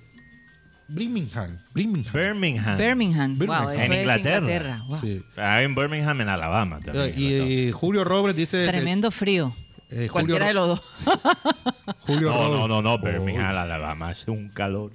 [0.89, 2.11] Birmingham, Birmingham.
[2.13, 2.77] Birmingham.
[2.77, 3.37] Birmingham.
[3.37, 3.65] Birmingham.
[3.65, 4.37] Wow, eso En es Inglaterra.
[4.37, 4.83] Inglaterra.
[4.87, 4.99] Wow.
[5.01, 5.23] Sí.
[5.37, 7.13] Ah, en Birmingham, en Alabama también.
[7.15, 9.53] Y, y Julio Robles dice Tremendo frío.
[9.89, 10.81] eh, Julio Cualquiera de los dos.
[11.99, 12.59] Julio No, Robles.
[12.59, 12.97] no, no, no, Oh.
[12.99, 14.91] Birmingham, Alabama, hace un calor.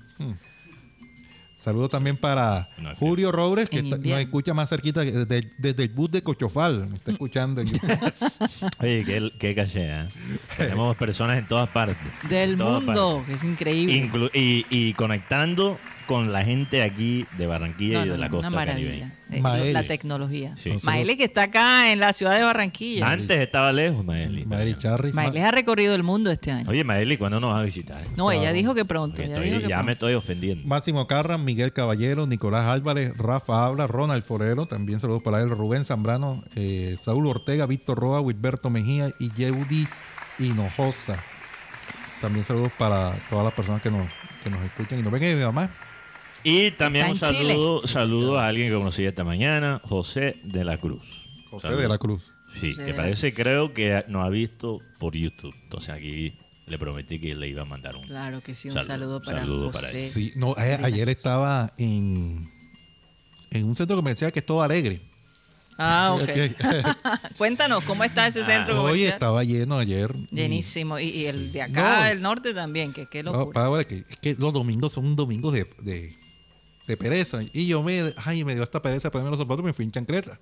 [1.65, 5.89] Saludos también para No, Julio Robles, que está- nos escucha más cerquita desde, desde el
[5.89, 6.89] bus de Cochofal.
[6.91, 7.63] Me está escuchando.
[8.81, 10.09] Oye, qué, qué caché, ¿eh?
[10.59, 11.97] Tenemos personas en todas partes.
[12.29, 13.95] Del En todas mundo, que es increíble.
[14.11, 18.29] Inclu- y, y conectando con la gente aquí de Barranquilla No, y de no, la
[18.31, 18.89] costa una maravilla.
[18.91, 19.15] caribeña.
[19.31, 19.73] Eh.
[19.73, 20.55] La tecnología.
[20.57, 20.75] Sí.
[20.85, 23.11] Maelis que está acá en la ciudad de Barranquilla.
[23.11, 24.45] Antes estaba lejos, Maeli.
[24.45, 25.13] Maeri Charri.
[25.13, 26.71] Maelis ha recorrido el mundo este año.
[26.71, 28.01] Oye, Maeli, ¿cuándo nos va a visitar?
[28.17, 29.17] No, ella dijo que pronto.
[29.17, 29.87] Porque ella estoy- dijo que ya pronto.
[29.87, 30.69] me estoy ofendiendo.
[30.69, 35.85] Máximo Carran, Miguel Caballero, Nicolás Álvarez, Rafa Habla, Ronald Forero, también saludos para él, Rubén
[35.85, 39.89] Zambrano, eh, Saúl Ortega, Víctor Roa, Wilberto Mejía y Yeudis
[40.39, 41.17] Hinojosa.
[42.21, 44.07] También saludos para todas las personas que nos,
[44.43, 45.23] que nos escuchan y nos ven.
[45.25, 45.71] Y mi mamá,
[46.45, 47.49] Y también un Está en Chile.
[47.55, 51.25] saludo, saludo a alguien que conocí esta mañana, José de la Cruz.
[51.51, 51.83] José Saludos.
[51.83, 52.23] de la Cruz.
[52.61, 55.55] Sí, José que la parece, creo que nos ha visto por YouTube.
[55.65, 56.35] Entonces aquí
[56.67, 59.41] le prometí que le iba a mandar un Claro que sí, un Saludo, saludo para
[59.41, 60.05] saludo para José.
[60.05, 60.11] él.
[60.11, 62.51] Sí, no, a- ayer estaba en,
[63.51, 65.01] en un centro comercial que es todo alegre.
[65.79, 66.29] Ah, ok.
[67.39, 69.13] Cuéntanos, ¿cómo está ese centro Hoy comercial?
[69.15, 70.15] estaba lleno ayer.
[70.31, 70.99] y- Llenísimo.
[70.99, 72.05] Y, y el de acá, No.
[72.05, 73.63] del norte también, que qué No, locura.
[73.63, 76.17] Pablo, que, es que los domingos son domingos de, de,
[76.87, 77.41] de pereza.
[77.53, 79.91] Y yo me, ay, me dio esta pereza ponerme los zapatos y me fui en
[79.91, 80.39] chancleta.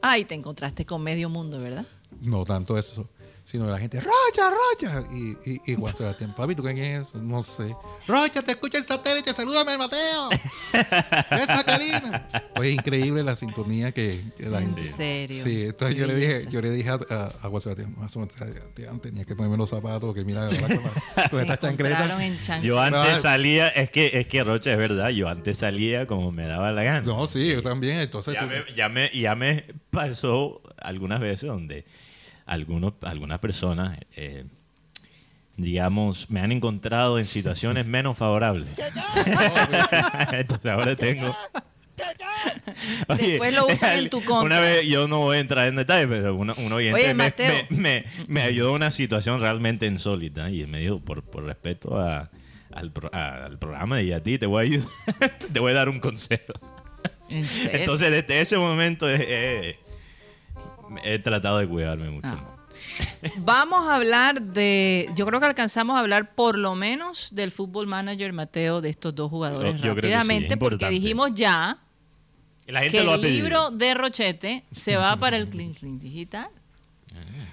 [0.00, 1.86] Ay, te encontraste con medio mundo, ¿verdad?
[2.20, 3.08] No tanto eso,
[3.50, 5.02] sino la gente, Rocha, Rocha.
[5.10, 7.16] Y, y, y Juan Sebastián, papi, ¿tú quién es eso?
[7.18, 7.74] No sé.
[8.06, 10.28] Rocha, te escucha el satélite, salúdame, Mateo.
[11.30, 12.28] Esa Karina.
[12.54, 14.82] Pues increíble la sintonía que, que la En gente.
[14.82, 15.42] serio.
[15.42, 19.00] Sí, entonces yo le dije, yo le dije a, a, a Juan Sebastián, "Juan Sebastián,
[19.00, 20.68] tenía que ponerme los zapatos, que mira, con, la-
[21.30, 22.24] con Me esta encontraron chancleta.
[22.26, 22.66] en chancleta.
[22.66, 26.32] Yo antes No, salía, es que, es que Rocha es verdad, yo antes salía como
[26.32, 27.00] me daba la gana.
[27.00, 27.96] No, sí, yo también.
[27.98, 31.86] Entonces, ya, tú- me, ya, me, ya me pasó algunas veces donde
[32.48, 34.44] algunos, algunas personas, eh,
[35.56, 38.68] digamos, me han encontrado en situaciones menos favorables.
[40.32, 41.36] Entonces ahora tengo...
[43.18, 44.44] Después lo usan en tu contra.
[44.46, 47.14] Una vez, yo no voy a entrar en detalle, pero uno, un oyente Oye, me,
[47.24, 47.52] Mateo.
[47.70, 51.98] me, me- me ayudó a una situación realmente insólita y me dijo, por, por respeto
[51.98, 52.30] a-
[52.72, 54.88] al, pro- a- al programa y a ti, te voy a ayudar,
[55.52, 56.52] te voy a dar un consejo.
[57.28, 57.80] ¿En serio?
[57.80, 59.08] Entonces, desde ese momento
[61.04, 62.28] he tratado de cuidarme mucho.
[62.28, 62.54] Ah.
[63.38, 65.08] Vamos a hablar de.
[65.16, 69.14] Yo creo que alcanzamos a hablar por lo menos del fútbol manager Mateo de estos
[69.14, 71.78] dos jugadores Yo creo que sí, rápidamente, porque dijimos ya
[72.66, 75.98] Y la gente que lo el libro de Rochete se va para el Clean Clean
[75.98, 76.48] Digital.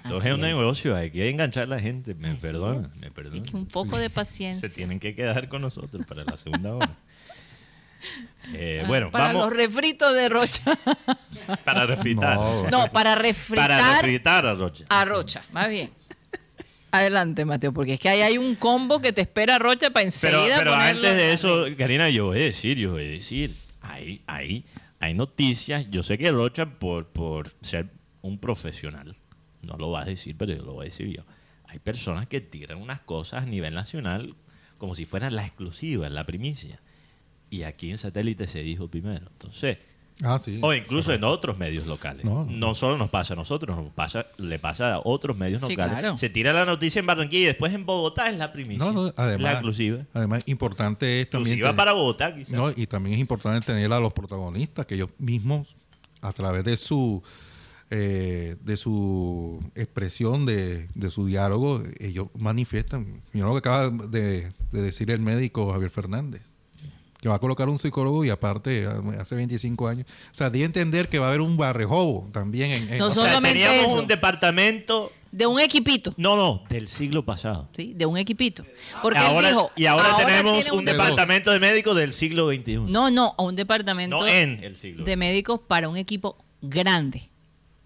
[0.04, 2.14] Entonces Así es un negocio, hay que enganchar a la gente.
[2.14, 3.00] Me Así perdona, es.
[3.00, 3.42] me Así perdona.
[3.42, 4.68] que un poco de Se paciencia.
[4.68, 6.96] tienen que quedar con nosotros para la segunda hora.
[8.54, 10.62] Eh, Ah, bueno, para vamos los refritos de Rocha.
[11.64, 12.36] para refritar.
[12.36, 12.70] No.
[12.70, 14.84] no, para refritar Para refritar a Rocha.
[14.88, 15.42] a Rocha.
[15.52, 15.90] Más bien.
[16.92, 20.06] Adelante, Mateo, porque es que ahí hay un combo que te espera Rocha para Pero,
[20.06, 20.56] enseguida.
[20.58, 21.64] pero ponerlo antes de eso.
[21.76, 23.52] Karina, yo voy a decir, yo voy a decir,
[23.82, 24.64] hay, hay,
[25.00, 25.90] hay noticias.
[25.90, 27.88] Yo sé que Rocha, por, por ser
[28.22, 29.14] un profesional,
[29.62, 31.24] no lo va a decir, pero yo lo voy a decir yo.
[31.68, 34.34] Hay personas que tiran unas cosas a nivel nacional
[34.78, 36.80] como si fueran la exclusiva, la primicia.
[37.50, 39.26] Y aquí en satélite se dijo primero.
[39.32, 39.78] Entonces,
[40.24, 40.58] Ah, sí.
[40.62, 42.24] o incluso en otros medios locales.
[42.24, 42.46] No.
[42.46, 45.98] No, solo nos pasa a nosotros, nos pasa, le pasa a otros medios Sí, locales.
[45.98, 46.16] claro.
[46.18, 48.84] Se tira la noticia en Barranquilla y después en Bogotá es la primicia.
[48.84, 49.98] No, no, además, la exclusiva.
[50.14, 51.48] Además, importante es también.
[51.52, 52.52] Exclusiva tener- para Bogotá, quizás.
[52.54, 55.76] No, y también es importante tener a los protagonistas, que ellos mismos,
[56.22, 57.22] a través de su
[57.90, 63.22] eh, de su expresión, de, de su diálogo, ellos manifiestan.
[63.32, 66.42] Mira lo que acaba de, de decir el médico Javier Fernández.
[67.20, 68.86] Que va a colocar un psicólogo y aparte
[69.18, 70.06] hace 25 años.
[70.30, 72.92] O sea, di a entender que va a haber un barrejobo también en...
[72.92, 73.98] en- No O sea, teníamos eso.
[74.00, 76.12] un departamento, De un equipito.
[76.16, 77.68] no, no, del siglo pasado.
[77.74, 77.92] ¿sí?
[77.96, 78.64] De un equipito.
[79.02, 82.76] Porque él Ahora- dijo, y ahora, tenemos un de- departamento de médicos del siglo XXI.
[82.88, 87.28] No, no, un departamento No en el siglo de médicos para un equipo grande.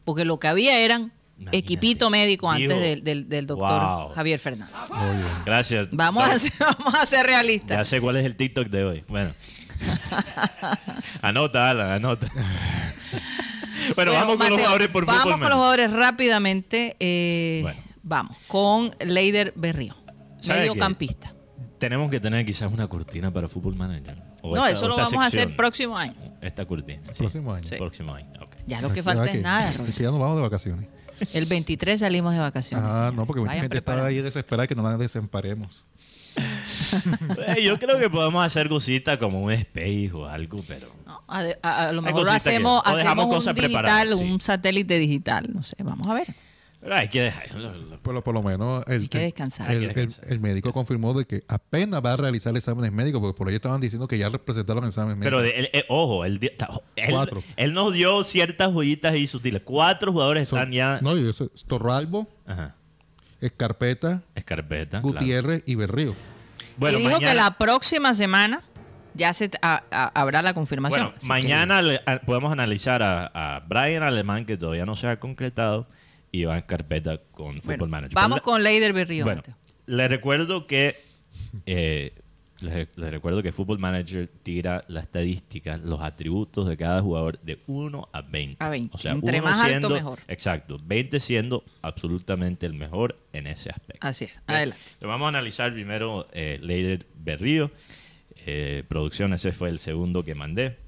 [0.04, 1.56] Porque lo que había eran Imagínate.
[1.56, 4.08] equipito médico antes del, del- del doctor wow.
[4.14, 4.74] Javier Fernández.
[4.90, 5.88] Oye, Gracias.
[5.90, 7.88] Vamos a, ser, vamos a ser Ya realistas.
[7.88, 9.04] sé cuál es el TikTok de hoy.
[9.08, 9.32] Bueno.
[11.22, 12.26] anota, Alan, anota.
[12.34, 15.38] bueno, Bueno, vamos con los jugadores por Vamos fútbol.
[15.40, 16.96] con los jugadores rápidamente.
[17.00, 17.80] eh, Bueno.
[18.02, 19.94] Vamos, con Leider Berrío,
[20.40, 21.34] ¿Sabe mediocampista.
[21.78, 24.18] Tenemos que tener quizás una cortina para Fútbol Manager.
[24.42, 26.14] O No, esta- eso lo vamos a hacer próximo año.
[26.42, 27.00] Esta cortina.
[27.06, 27.12] sí.
[27.16, 27.68] próximo año.
[27.68, 27.76] Sí.
[27.76, 28.28] Próximo año.
[28.70, 30.86] Ya lo que falta que- es nada, es que ya nos vamos de vacaciones.
[31.34, 32.86] El 23 salimos de vacaciones.
[32.88, 33.14] Ah, señor.
[33.14, 35.84] no, porque mucha Vayan gente está ahí desesperada que no la desemparemos.
[37.56, 40.86] Eh, Yo creo que podemos hacer cositas como un space o algo, pero.
[41.06, 44.24] No, a, a- a lo mejor que- hacemos, o dejamos hacemos cosas un digital, sí.
[44.24, 45.46] un satélite digital.
[45.52, 46.26] No sé, vamos a ver.
[46.82, 47.54] Pero hay que dejar.
[47.56, 49.70] lo- Por lo, menos el, Hay que el- descansar.
[49.70, 50.32] el, Hay que el- descansar.
[50.32, 53.80] el médico confirmó de que apenas va a realizar exámenes médicos, porque por ahí estaban
[53.82, 55.42] diciendo que ya presentaron exámenes médicos.
[55.42, 56.40] Pero, de- él- ojo, él,
[57.10, 57.42] Cuatro.
[57.56, 59.60] él nos dio ciertas joyitas y sutiles.
[59.62, 61.00] Cuatro jugadores Son- están ya.
[61.02, 62.74] No, y eso es Torralbo, Ajá.
[63.40, 65.00] Escarpeta, Escarpeta.
[65.00, 65.18] claro.
[65.18, 66.14] Gutiérrez y Berrío.
[66.76, 68.62] Bueno, y dijo mañana, que la próxima semana
[69.14, 71.00] ya se a- a- habrá la confirmación.
[71.02, 73.26] bueno, que- mañana le- a- podemos analizar a,
[73.56, 75.86] a Brian Alemán, que todavía no se ha concretado,
[76.32, 78.14] y va en carpeta con Football bueno, Manager.
[78.14, 79.24] vamos con Leider Berrío.
[79.24, 79.56] Bueno, Mateo.
[79.86, 80.96] le recuerdo que
[81.66, 82.12] eh,
[82.60, 87.58] les, les recuerdo que Football Manager tira la estadística, los atributos de cada jugador de
[87.66, 88.62] 1 a 20.
[88.64, 88.94] A 20.
[88.94, 90.18] O sea, Entre más alto, siendo- mejor.
[90.28, 94.06] Exacto, 20 siendo absolutamente el mejor en ese aspecto.
[94.06, 94.42] Así es.
[94.46, 94.82] Bien, Adelante.
[95.00, 97.70] Vamos a analizar primero eh, Leider Berrío.
[98.46, 100.78] Eh, producción, ese fue el segundo que mandé.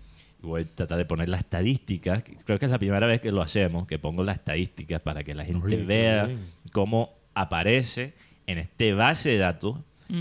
[0.42, 2.24] Voy a tratar de poner las estadísticas.
[2.44, 5.34] Creo que es la primera vez que lo hacemos, que pongo las estadísticas para que
[5.34, 6.40] la gente vea bien.
[6.72, 8.14] cómo aparece
[8.46, 9.78] en este base de datos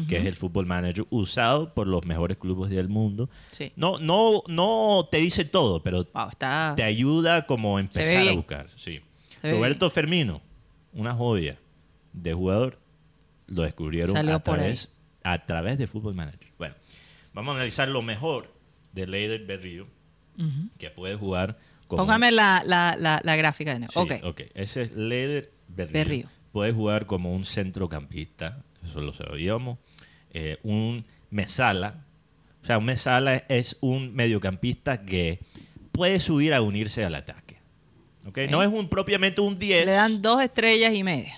[0.08, 3.30] que es el Football Manager usado por los mejores clubes del mundo.
[3.52, 3.74] Sí.
[3.76, 6.74] No, no, no te dice todo, pero Wow, está.
[6.78, 8.36] te ayuda como a empezar a bien.
[8.38, 8.70] buscar.
[8.78, 9.02] Sí.
[9.44, 10.42] Roberto Fermino,
[10.94, 11.58] una joya
[12.14, 12.80] de jugador,
[13.48, 14.94] lo descubrieron Salió a través,
[15.24, 16.48] a través de Football Manager.
[16.58, 16.76] Bueno,
[17.34, 18.54] vamos a analizar lo mejor
[18.94, 19.88] de Leider Berrío,
[20.78, 21.58] que puede jugar
[21.88, 22.04] como...
[22.04, 23.94] Póngame la, la, la, la gráfica de nuevo.
[23.94, 24.12] Sí, ok.
[24.24, 24.42] ok.
[24.54, 25.94] Ese es Leider Berrío.
[25.94, 26.28] Berrío.
[26.52, 29.80] Puede jugar como un centrocampista, eso lo sabíamos.
[30.32, 32.06] Eh, un mesala.
[32.62, 35.40] O sea, un mesala es un mediocampista que
[35.92, 37.58] puede subir a unirse al ataque.
[38.28, 38.40] ¿ok?
[38.50, 41.34] No es un propiamente un 10 Le dan dos estrellas y media.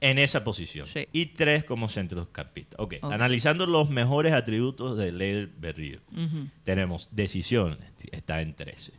[0.00, 0.86] En esa posición.
[0.86, 1.06] Sí.
[1.12, 2.76] Y tres como centrocampista.
[2.78, 3.12] Ok, Ok.
[3.12, 6.00] analizando los mejores atributos de Leider Berrío.
[6.12, 6.48] Ujú.
[6.64, 7.78] Tenemos decisión,
[8.12, 8.92] está en 13.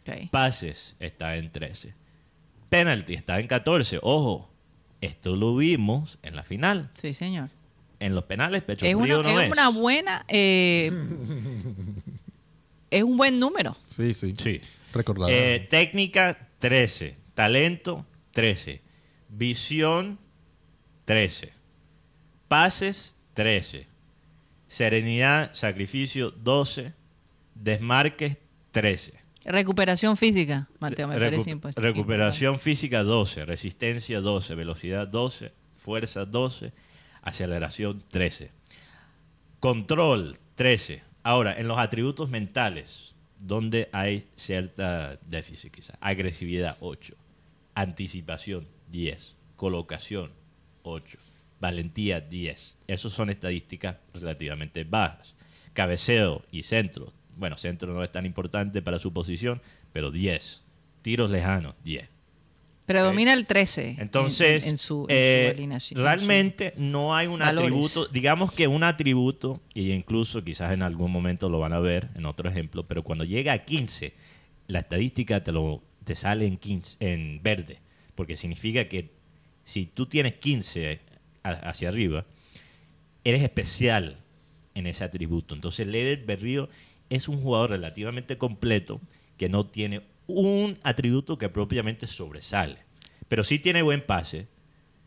[0.00, 0.30] Ok.
[0.30, 1.94] Pases está en 13.
[2.68, 3.98] Penalty está en 14.
[4.02, 4.50] Ojo,
[5.00, 6.90] esto lo vimos en la final.
[6.94, 7.50] Sí, señor.
[8.00, 9.52] En los penales, pecho Es frío una, no es es.
[9.52, 10.24] una buena.
[10.28, 10.90] eh,
[12.90, 13.76] es un buen número.
[13.86, 14.34] Sí, sí.
[14.40, 14.60] Sí.
[14.92, 15.30] Recordar.
[15.32, 17.16] Eh, técnica, 13.
[17.34, 18.82] Talento, 13.
[19.28, 20.18] Visión,
[21.04, 21.52] 13.
[22.48, 23.86] Pases, 13.
[24.68, 26.92] Serenidad, sacrificio, 12.
[27.54, 28.38] Desmarques,
[28.72, 29.14] 13.
[29.44, 31.88] Recuperación física, Mateo, me Recu- parece imposible.
[31.88, 36.72] Recuperación física 12, resistencia 12, velocidad 12, fuerza 12,
[37.22, 38.50] aceleración 13.
[39.60, 41.02] Control 13.
[41.22, 45.96] Ahora, en los atributos mentales, donde hay cierta déficit quizás.
[46.00, 47.14] Agresividad 8,
[47.74, 50.32] anticipación 10, colocación
[50.84, 51.18] 8,
[51.60, 52.78] valentía 10.
[52.86, 55.34] Esas son estadísticas relativamente bajas.
[55.72, 57.12] Cabeceo y centro.
[57.36, 59.60] Bueno, centro no es tan importante para su posición,
[59.92, 60.62] pero 10.
[61.02, 62.08] Tiros lejanos, 10.
[62.86, 63.90] Predomina el 13.
[63.92, 67.70] en- Entonces, en, en su, eh, alineación, en su- realmente no hay un valores.
[67.70, 72.10] atributo, digamos que un atributo, y incluso quizás en algún momento lo van a ver
[72.14, 74.12] en otro ejemplo, pero cuando llega a 15,
[74.66, 77.78] la estadística te, lo, te sale en, 15, en verde,
[78.14, 79.13] porque significa que
[79.64, 81.00] si tú tienes 15
[81.42, 82.26] a- hacia arriba,
[83.24, 84.18] eres especial
[84.74, 85.54] en ese atributo.
[85.54, 86.68] Entonces, Leder Berrío
[87.10, 89.00] es un jugador relativamente completo
[89.36, 92.78] que no tiene un atributo que propiamente sobresale.
[93.28, 94.46] Pero sí tiene buen pase,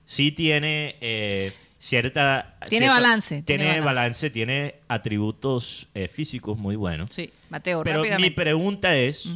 [0.06, 2.58] sí tiene eh, cierta...
[2.70, 3.86] Tiene cierta- balance, tiene balance.
[3.86, 7.10] balance, tiene atributos eh, físicos muy buenos.
[7.14, 9.28] Sí, Mateo, Pero mi pregunta es...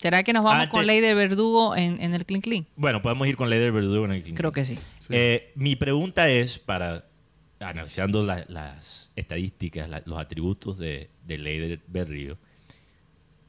[0.00, 2.66] ¿Será que nos vamos Antes- con ley de verdugo en, en el Clean Clean?
[2.76, 4.38] Bueno, podemos ir con Leder Verdugo en el quinto.
[4.38, 4.76] Creo que sí.
[5.00, 5.08] Sí.
[5.10, 7.04] Eh, mi pregunta es para
[7.60, 12.38] analizando la- las estadísticas, la- los atributos de, de Leider Berrío,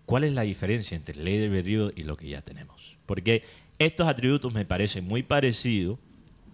[0.05, 2.97] ¿cuál es la diferencia entre Leider Berrío y lo que ya tenemos?
[3.05, 3.43] Porque
[3.79, 5.99] estos atributos me parecen muy parecidos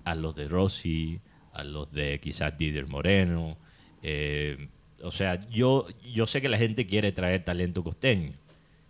[0.03, 1.19] a los de Rossi,
[1.53, 3.57] a los de quizás Didier Moreno.
[4.03, 4.67] eh,
[5.03, 8.31] o sea, yo, yo sé que la gente quiere traer talento costeño.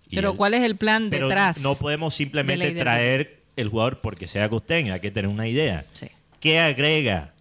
[0.09, 1.61] Pero ¿cuál es el plan pero detrás?
[1.63, 5.85] no podemos de simplemente traer el jugador porque sea costeño, hay que tener una idea.
[5.93, 6.07] Sí.
[6.39, 7.33] ¿Qué agrega?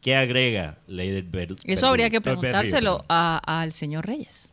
[0.00, 1.24] ¿Qué agrega Leider
[1.64, 4.52] Eso habría que preguntárselo al señor Reyes.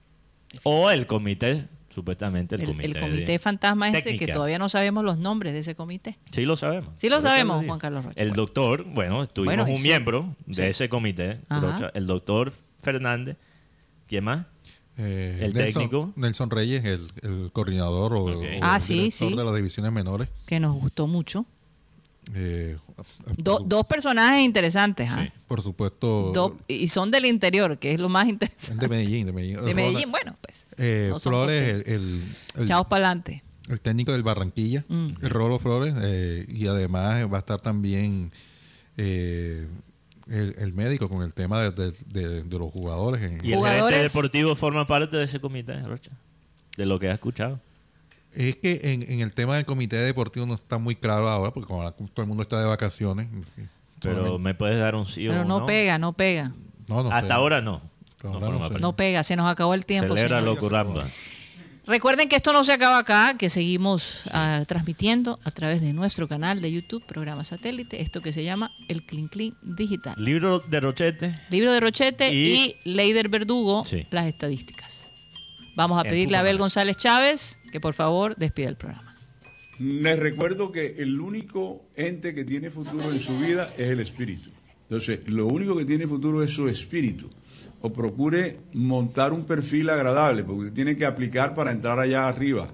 [0.64, 2.86] O el comité, supuestamente el, El, comité.
[2.88, 6.18] el de- comité fantasma este que todavía no sabemos los nombres de ese comité.
[6.32, 6.93] Sí lo sabemos.
[6.97, 7.64] Sí lo sabemos.
[7.66, 8.22] Juan Carlos Rocha.
[8.22, 9.84] El doctor, bueno, tuvimos Bueno, y un sí.
[9.84, 10.62] miembro de Sí.
[10.64, 11.39] ese comité.
[11.49, 12.51] Rocha, el doctor
[12.82, 13.38] Fernández.
[14.08, 14.45] ¿Quién más?
[14.98, 16.14] Eh, El Nelson- técnico.
[16.16, 19.36] Nelson Reyes, el, el coordinador o, el Ah, sí, director sí.
[19.36, 20.30] de las divisiones menores.
[20.46, 21.46] Que nos gustó mucho.
[22.34, 22.76] Eh,
[23.38, 25.24] Do- dos personajes interesantes, ¿ah?
[25.26, 25.32] Sí.
[25.48, 28.88] por supuesto, Do- y son del interior, que es lo más de interesante.
[28.88, 29.26] Medellín.
[29.28, 30.68] De Medellín, De Medellín, bueno, pues.
[30.78, 32.22] Eh, no Flores, el, el,
[32.56, 33.43] el- Chavos para adelante.
[33.70, 35.10] el técnico del Barranquilla, Mm.
[35.22, 38.32] el Rolo Flores, eh, y además va a estar también
[38.98, 39.68] eh,
[40.28, 43.21] el, el médico con el tema de, de- de- de los jugadores.
[43.21, 46.11] en- Y el gerente deportivo forma parte de ese comité, Rocha.
[46.78, 47.59] De lo que ha escuchado.
[48.34, 51.67] Es que en, en el tema del comité deportivo no está muy claro ahora, porque
[51.67, 53.28] como todo el mundo está de vacaciones.
[54.01, 56.51] Pero solamente- me puedes dar un sí o Pero un no, pega, no pega.
[56.89, 57.15] no, no sé.
[57.15, 57.82] Hasta ahora no.
[58.61, 60.15] Hasta No pega, se nos acabó el tiempo.
[60.15, 61.05] Celebra lo curramba.
[61.88, 66.28] Recuerden que esto no se acaba acá, que seguimos ah, transmitiendo a través de nuestro
[66.28, 70.16] canal de YouTube, programa satélite, esto que se llama el Clean Clean Digital.
[70.18, 71.34] Libro de Rochete.
[71.52, 74.08] Libro de Rochete y, Y- Leider Verdugo, Sí.
[74.10, 75.12] las estadísticas.
[75.76, 76.58] Vamos a En pedirle a Abel.
[76.58, 79.16] González Chávez que por favor despida el programa.
[79.78, 84.50] Les recuerdo que el único ente que tiene futuro en su vida es el espíritu.
[84.90, 87.30] Entonces, lo único que tiene futuro es su espíritu.
[87.86, 92.66] O procure montar un perfil agradable, porque usted tiene que aplicar para entrar allá arriba,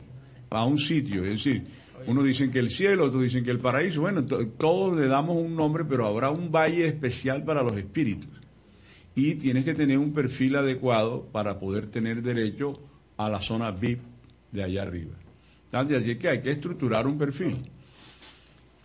[0.50, 1.26] a un sitio.
[1.26, 1.64] Es decir,
[2.08, 4.00] unos dicen que el cielo, otros dicen que el paraíso.
[4.02, 8.30] Bueno, to- todos le damos un nombre, pero habrá un valle especial para los espíritus.
[9.14, 12.80] Y tienes que tener un perfil adecuado para poder tener derecho
[13.18, 14.00] a la zona VIP
[14.54, 15.12] de allá arriba.
[15.66, 17.58] Entonces, Así que hay que estructurar un perfil.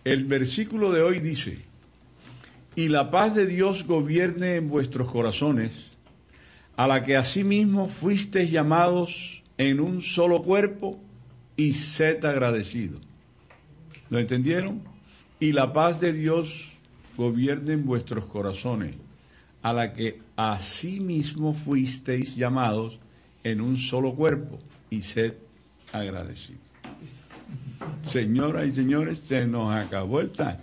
[0.03, 1.59] El versículo de hoy dice,
[2.75, 5.86] y la paz de Dios gobierne en vuestros corazones,
[6.77, 10.97] a la que asimismo fuisteis llamados en un solo cuerpo,
[11.57, 13.01] y sed agradecidos.
[14.11, 14.83] ¿Lo entendieron?
[15.39, 16.71] Y la paz de Dios
[17.17, 18.95] gobierne en vuestros corazones,
[19.63, 22.99] a la que asimismo fuisteis llamados
[23.43, 24.59] en un solo cuerpo,
[24.91, 25.33] y sed
[25.91, 26.61] agradecidos.
[28.03, 30.57] Señoras y señores, se nos acabó el time.